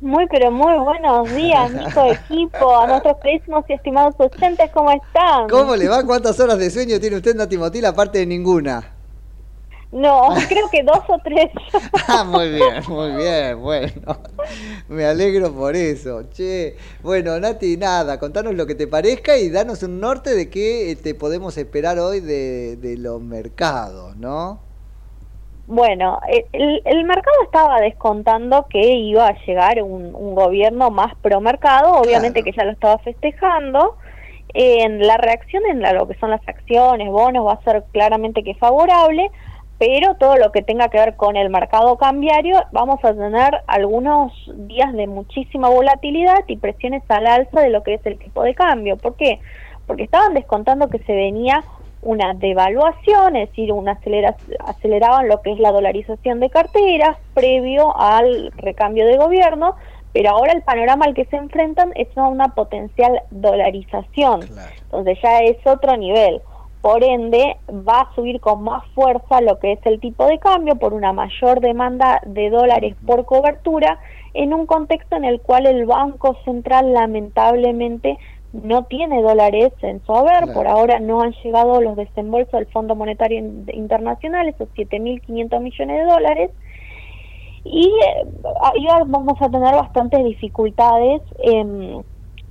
[0.00, 5.48] Muy, pero muy buenos días, Nico equipo, a nuestros queridísimos y estimados oyentes, ¿cómo están?
[5.48, 6.04] ¿Cómo le va?
[6.04, 8.94] ¿Cuántas horas de sueño tiene usted, Nati Motil, aparte de ninguna?
[9.90, 11.50] No, creo que dos o tres.
[12.08, 14.20] ah, muy bien, muy bien, bueno.
[14.88, 16.24] Me alegro por eso.
[16.30, 20.96] Che, bueno, Nati, nada, contanos lo que te parezca y danos un norte de qué
[21.02, 24.67] te podemos esperar hoy de, de los mercados, ¿no?
[25.70, 26.18] Bueno,
[26.52, 31.92] el, el, mercado estaba descontando que iba a llegar un, un gobierno más pro mercado,
[32.00, 33.96] obviamente que ya lo estaba festejando.
[34.54, 38.42] En la reacción en la, lo que son las acciones, bonos, va a ser claramente
[38.42, 39.30] que favorable,
[39.76, 44.32] pero todo lo que tenga que ver con el mercado cambiario, vamos a tener algunos
[44.54, 48.54] días de muchísima volatilidad y presiones al alza de lo que es el tipo de
[48.54, 48.96] cambio.
[48.96, 49.38] ¿Por qué?
[49.86, 51.62] Porque estaban descontando que se venía
[52.08, 54.34] una devaluación, es decir, una acelera,
[54.64, 59.76] aceleraban lo que es la dolarización de carteras previo al recambio de gobierno,
[60.14, 64.40] pero ahora el panorama al que se enfrentan es una potencial dolarización,
[64.84, 66.40] entonces ya es otro nivel.
[66.80, 70.76] Por ende, va a subir con más fuerza lo que es el tipo de cambio
[70.76, 73.98] por una mayor demanda de dólares por cobertura
[74.32, 78.16] en un contexto en el cual el Banco Central lamentablemente
[78.52, 82.94] no tiene dólares en su haber, por ahora no han llegado los desembolsos del Fondo
[82.94, 83.38] Monetario
[83.72, 86.50] Internacional, esos 7.500 millones de dólares,
[87.64, 88.26] y eh,
[88.62, 92.04] ahí vamos a tener bastantes dificultades en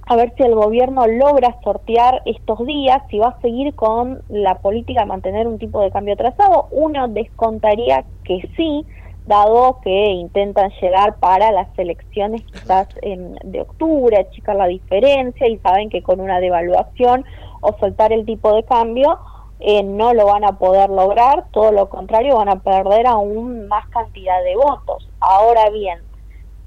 [0.10, 4.56] a ver si el gobierno logra sortear estos días, si va a seguir con la
[4.56, 8.86] política de mantener un tipo de cambio atrasado, uno descontaría que sí,
[9.28, 15.58] dado que intentan llegar para las elecciones quizás en, de octubre, achicar la diferencia y
[15.58, 17.26] saben que con una devaluación
[17.62, 19.20] o soltar el tipo de cambio
[19.60, 23.88] eh, no lo van a poder lograr, todo lo contrario van a perder aún más
[23.90, 25.10] cantidad de votos.
[25.20, 26.00] Ahora bien,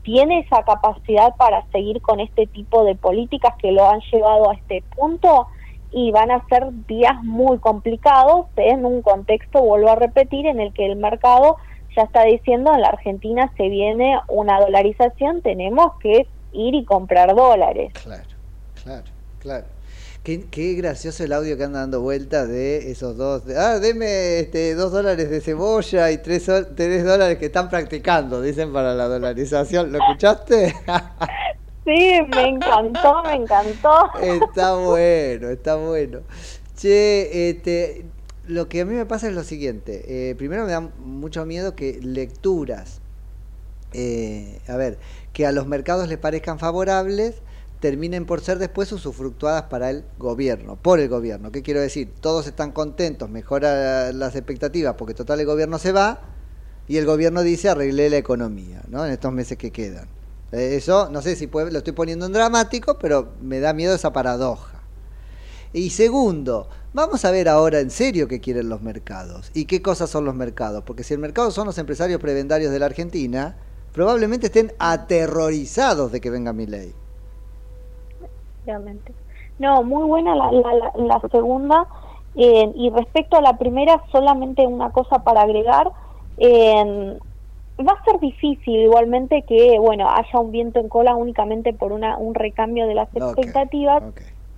[0.02, 4.54] tiene esa capacidad para seguir con este tipo de políticas que lo han llevado a
[4.54, 5.46] este punto
[5.92, 10.72] y van a ser días muy complicados en un contexto, vuelvo a repetir, en el
[10.72, 11.56] que el mercado
[11.96, 17.34] ya está diciendo en la Argentina se viene una dolarización, tenemos que ir y comprar
[17.34, 17.92] dólares.
[18.02, 18.28] Claro,
[18.82, 19.04] claro,
[19.38, 19.66] claro.
[20.22, 23.42] Qué, qué gracioso el audio que anda dando vueltas de esos dos.
[23.56, 28.70] ah, deme este, dos dólares de cebolla y tres, tres dólares que están practicando, dicen
[28.70, 29.90] para la dolarización.
[29.90, 30.74] ¿Lo escuchaste?
[31.86, 34.10] sí, me encantó, me encantó.
[34.20, 36.20] Está bueno, está bueno.
[36.76, 38.04] Che, este,
[38.50, 40.30] lo que a mí me pasa es lo siguiente.
[40.30, 43.00] Eh, primero me da mucho miedo que lecturas,
[43.92, 44.98] eh, a ver,
[45.32, 47.36] que a los mercados les parezcan favorables,
[47.80, 51.50] terminen por ser después usufructuadas para el gobierno, por el gobierno.
[51.50, 52.12] ¿Qué quiero decir?
[52.20, 56.20] Todos están contentos, mejora las expectativas porque total el gobierno se va
[56.88, 59.06] y el gobierno dice arreglé la economía, ¿no?
[59.06, 60.08] En estos meses que quedan.
[60.52, 63.94] Eh, eso, no sé si puede, lo estoy poniendo en dramático, pero me da miedo
[63.94, 64.80] esa paradoja.
[65.72, 70.10] Y segundo, vamos a ver ahora en serio qué quieren los mercados y qué cosas
[70.10, 70.82] son los mercados.
[70.84, 73.56] Porque si el mercado son los empresarios prebendarios de la Argentina,
[73.92, 76.92] probablemente estén aterrorizados de que venga mi ley.
[79.58, 81.86] No, muy buena la, la, la segunda.
[82.36, 85.90] Eh, y respecto a la primera, solamente una cosa para agregar.
[86.38, 87.18] Eh,
[87.86, 92.16] va a ser difícil igualmente que bueno haya un viento en cola únicamente por una
[92.18, 94.02] un recambio de las expectativas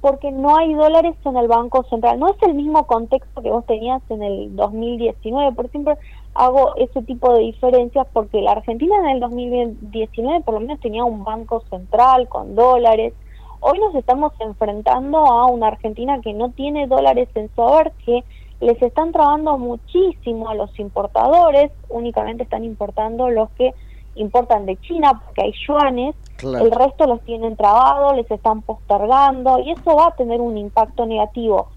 [0.02, 2.18] porque no hay dólares en el Banco Central.
[2.18, 5.52] No es el mismo contexto que vos tenías en el 2019.
[5.52, 5.96] Por ejemplo,
[6.34, 11.04] hago ese tipo de diferencias porque la Argentina en el 2019 por lo menos tenía
[11.04, 13.14] un Banco Central con dólares.
[13.60, 18.24] Hoy nos estamos enfrentando a una Argentina que no tiene dólares en su haber, que
[18.60, 23.72] les están trabando muchísimo a los importadores, únicamente están importando los que
[24.16, 29.70] importan de China porque hay yuanes, El resto los tienen trabados, les están postergando y
[29.72, 31.70] eso va a tener un impacto negativo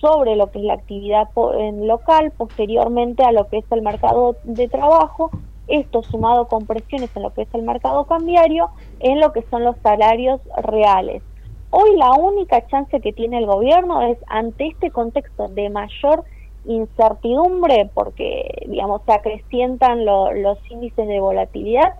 [0.00, 4.38] sobre lo que es la actividad en local, posteriormente a lo que es el mercado
[4.44, 5.32] de trabajo,
[5.66, 9.64] esto sumado con presiones en lo que es el mercado cambiario, en lo que son
[9.64, 11.22] los salarios reales.
[11.70, 16.24] Hoy la única chance que tiene el gobierno es ante este contexto de mayor
[16.64, 21.92] incertidumbre, porque digamos se acrecientan lo- los índices de volatilidad,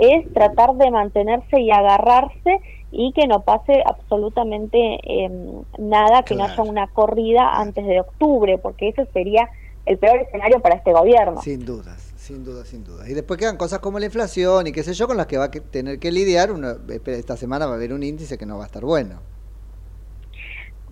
[0.00, 6.44] es tratar de mantenerse y agarrarse y que no pase absolutamente em, nada, que no
[6.44, 9.48] haya una corrida antes de octubre, porque ese sería
[9.86, 11.40] el peor escenario para este gobierno.
[11.42, 13.08] Sin dudas, sin dudas, sin dudas.
[13.08, 15.44] Y después quedan cosas como la inflación y qué sé yo, con las que va
[15.44, 16.50] a tener que lidiar.
[16.50, 16.68] Uno,
[17.06, 19.20] esta semana va a haber un índice que no va a estar bueno.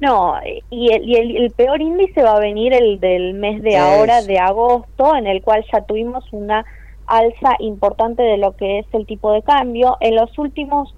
[0.01, 0.35] No,
[0.71, 4.23] y el, y el, el peor índice va a venir el del mes de ahora,
[4.23, 6.65] de agosto, en el cual ya tuvimos una
[7.09, 9.97] alza importante de lo que es el tipo de cambio.
[10.01, 10.95] En los últimos,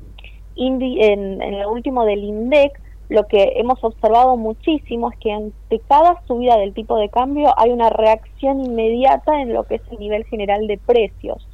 [0.57, 2.81] en, en lo último del INDEC,
[3.11, 7.71] lo que hemos observado muchísimo es que ante cada subida del tipo de cambio hay
[7.71, 11.47] una reacción inmediata en lo que es el nivel general de precios.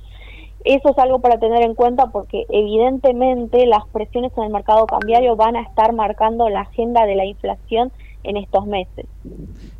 [0.64, 5.36] Eso es algo para tener en cuenta porque evidentemente las presiones en el mercado cambiario
[5.36, 7.90] van a estar marcando la agenda de la inflación
[8.24, 9.06] en estos meses.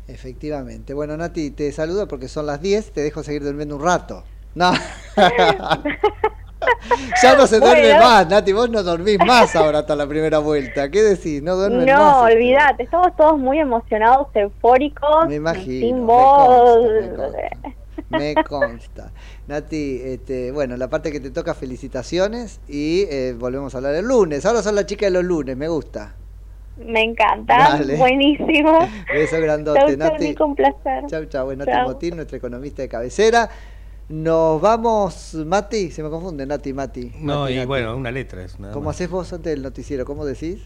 [0.07, 0.93] Efectivamente.
[0.93, 2.93] Bueno, Nati, te saludo porque son las 10.
[2.93, 4.23] Te dejo seguir durmiendo un rato.
[4.57, 4.71] No.
[7.21, 7.99] ya no se duerme Bueno.
[8.05, 8.53] más, Nati.
[8.53, 10.89] Vos no dormís más ahora hasta la primera vuelta.
[10.89, 11.43] ¿Qué decís?
[11.43, 12.31] No duermes No, más.
[12.31, 16.89] olvídate, estamos todos muy emocionados, eufóricos, Me imagino, sin me voz.
[18.09, 19.11] Me consta.
[19.47, 24.05] Nati, este, bueno, la parte que te toca, felicitaciones y eh, volvemos a hablar el
[24.05, 24.43] lunes.
[24.45, 26.15] Ahora son la chica de los lunes, me gusta.
[26.77, 27.95] Me encanta, Dale.
[27.97, 28.79] buenísimo.
[29.13, 30.27] Beso grandote, Chau, chau, Nati.
[30.29, 31.03] Nico, un placer.
[31.07, 31.55] Chau, chau.
[31.55, 31.87] Nati Chau.
[31.87, 33.49] Motín, nuestra economista de cabecera.
[34.09, 37.11] Nos vamos, Mati, se me confunde, Nati, Mati.
[37.19, 37.67] No, Mati, y Nati.
[37.67, 40.05] bueno, una letra es nada ¿Cómo haces vos antes del noticiero?
[40.05, 40.59] ¿Cómo decís?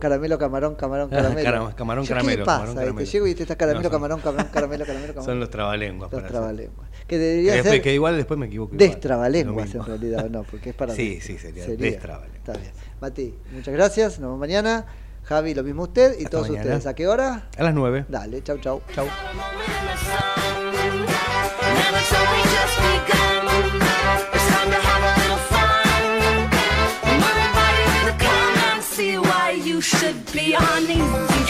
[0.00, 1.44] Caramelo, camarón, camarón, Ah, caramelo.
[1.44, 2.56] cara- camarón, Yo, ¿Qué caramelo, le pasa?
[2.58, 3.06] camarón, Te caramelo.
[3.08, 5.24] llego y te estás caramelo, No, son- camarón, camarón, caramelo, caramelo, camarón.
[5.32, 6.10] Son los trabalenguas.
[6.10, 6.88] Los para trabalenguas.
[7.06, 8.74] Que debería Que ser que igual después me equivoco.
[8.74, 11.92] destrabalenguas en realidad, no, porque es para Sí, sí, sería Sería.
[11.92, 12.36] destrabalenguas.
[12.38, 12.72] Está bien.
[13.00, 14.86] Mati, muchas gracias, nos vemos mañana.
[15.22, 16.64] Javi, lo mismo usted y Hasta todos mañana.
[16.64, 16.86] ustedes.
[16.88, 17.48] ¿A qué hora?
[17.56, 18.06] A las 9.
[18.08, 18.80] Dale, chau, chau.
[18.92, 19.06] Chau.
[29.82, 31.41] should be on these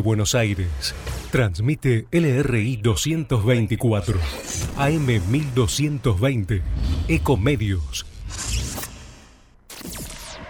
[0.00, 0.94] Buenos Aires,
[1.30, 4.18] transmite LRI 224,
[4.76, 6.62] AM 1220,
[7.08, 8.06] Ecomedios.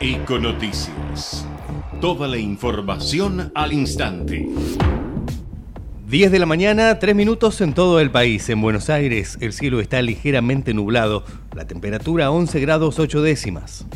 [0.00, 1.46] Econoticias.
[2.00, 4.48] Toda la información al instante.
[6.08, 8.48] 10 de la mañana, 3 minutos en todo el país.
[8.48, 11.24] En Buenos Aires el cielo está ligeramente nublado.
[11.54, 13.86] La temperatura 11 grados 8 décimas.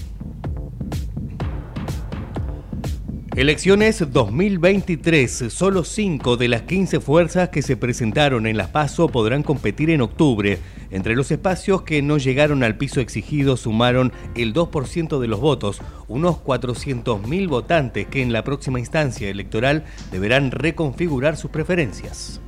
[3.36, 5.46] Elecciones 2023.
[5.48, 10.02] Solo 5 de las 15 fuerzas que se presentaron en las PASO podrán competir en
[10.02, 10.60] octubre.
[10.92, 15.80] Entre los espacios que no llegaron al piso exigido sumaron el 2% de los votos,
[16.06, 19.82] unos 400.000 votantes que en la próxima instancia electoral
[20.12, 22.40] deberán reconfigurar sus preferencias.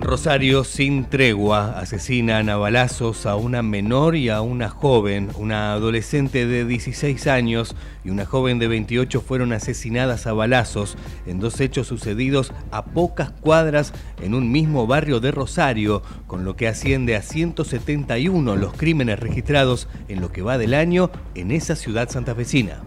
[0.00, 5.28] Rosario sin tregua asesinan a balazos a una menor y a una joven.
[5.36, 10.96] Una adolescente de 16 años y una joven de 28 fueron asesinadas a balazos
[11.26, 13.92] en dos hechos sucedidos a pocas cuadras
[14.22, 19.86] en un mismo barrio de Rosario, con lo que asciende a 171 los crímenes registrados
[20.08, 22.80] en lo que va del año en esa ciudad santafesina.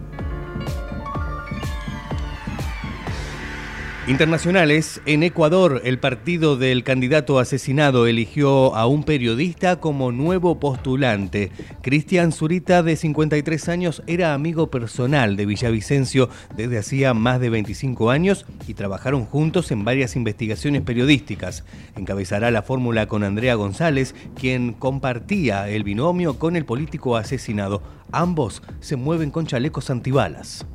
[4.14, 11.51] Internacionales, en Ecuador el partido del candidato asesinado eligió a un periodista como nuevo postulante.
[11.82, 18.11] Cristian Zurita, de 53 años, era amigo personal de Villavicencio desde hacía más de 25
[18.11, 21.64] años y trabajaron juntos en varias investigaciones periodísticas.
[21.97, 27.82] Encabezará la fórmula con Andrea González, quien compartía el binomio con el político asesinado.
[28.11, 30.68] Ambos se mueven con chalecos antibalas.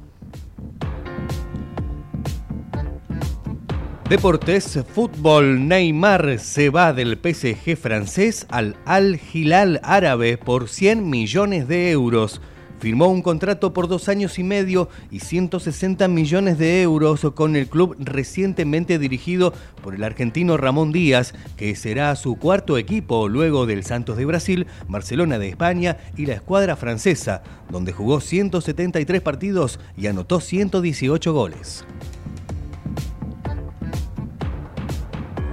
[4.09, 11.69] Deportes, fútbol, Neymar se va del PSG francés al Al Hilal árabe por 100 millones
[11.69, 12.41] de euros.
[12.81, 17.69] Firmó un contrato por dos años y medio y 160 millones de euros con el
[17.69, 19.53] club recientemente dirigido
[19.83, 24.67] por el argentino Ramón Díaz, que será su cuarto equipo luego del Santos de Brasil,
[24.89, 31.85] Barcelona de España y la escuadra francesa, donde jugó 173 partidos y anotó 118 goles.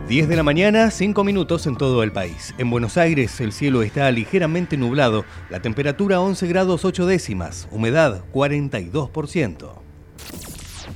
[0.08, 2.54] 10 de la mañana, 5 minutos en todo el país.
[2.60, 8.24] En Buenos Aires el cielo está ligeramente nublado, la temperatura 11 grados 8 décimas, humedad
[8.32, 9.72] 42%.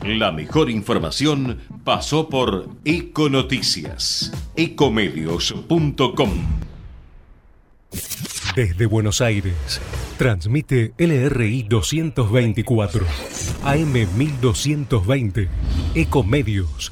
[0.04, 6.30] La mejor información pasó por Econoticias, ecomedios.com.
[8.56, 9.82] Desde Buenos Aires,
[10.18, 13.06] transmite LRI 224,
[13.64, 15.50] AM 1220,
[15.96, 16.92] Ecomedios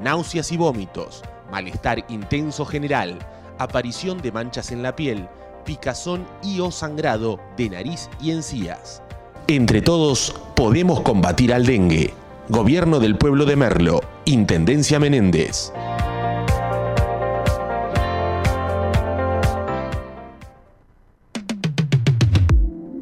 [0.00, 3.18] náuseas y vómitos, malestar intenso general,
[3.58, 5.28] aparición de manchas en la piel,
[5.64, 9.02] picazón y o sangrado de nariz y encías.
[9.46, 12.14] Entre todos podemos combatir al dengue.
[12.48, 15.72] Gobierno del Pueblo de Merlo, Intendencia Menéndez.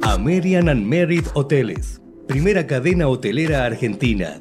[0.02, 2.00] American and Merit Hoteles.
[2.26, 4.40] Primera cadena hotelera argentina.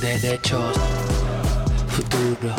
[0.00, 0.76] Derechos.
[1.88, 2.54] Futuro.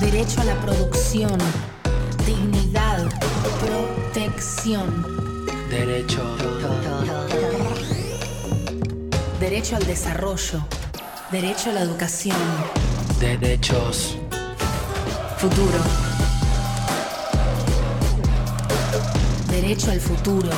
[0.00, 1.38] Derecho a la producción.
[2.24, 3.10] Dignidad.
[3.60, 5.04] Protección.
[5.68, 6.22] Derecho.
[9.38, 10.66] Derecho al desarrollo.
[11.30, 12.36] Derecho a la educación.
[13.20, 14.16] Derechos.
[15.36, 15.78] Futuro.
[19.50, 20.48] Derecho al futuro.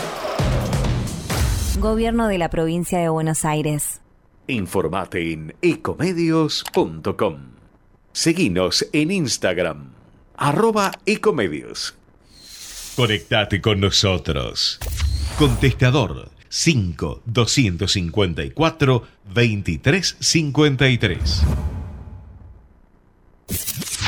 [1.80, 4.02] Gobierno de la provincia de Buenos Aires.
[4.48, 7.38] Informate en ecomedios.com.
[8.12, 9.92] Seguinos en Instagram,
[10.36, 11.94] arroba ecomedios.
[12.96, 14.78] Conectate con nosotros.
[15.38, 21.42] Contestador 5 254 2353.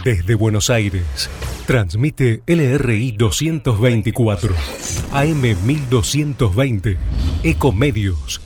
[0.05, 1.31] Desde Buenos Aires,
[1.67, 4.55] transmite LRI 224,
[5.13, 6.99] AM 1220,
[7.43, 8.43] Ecomedios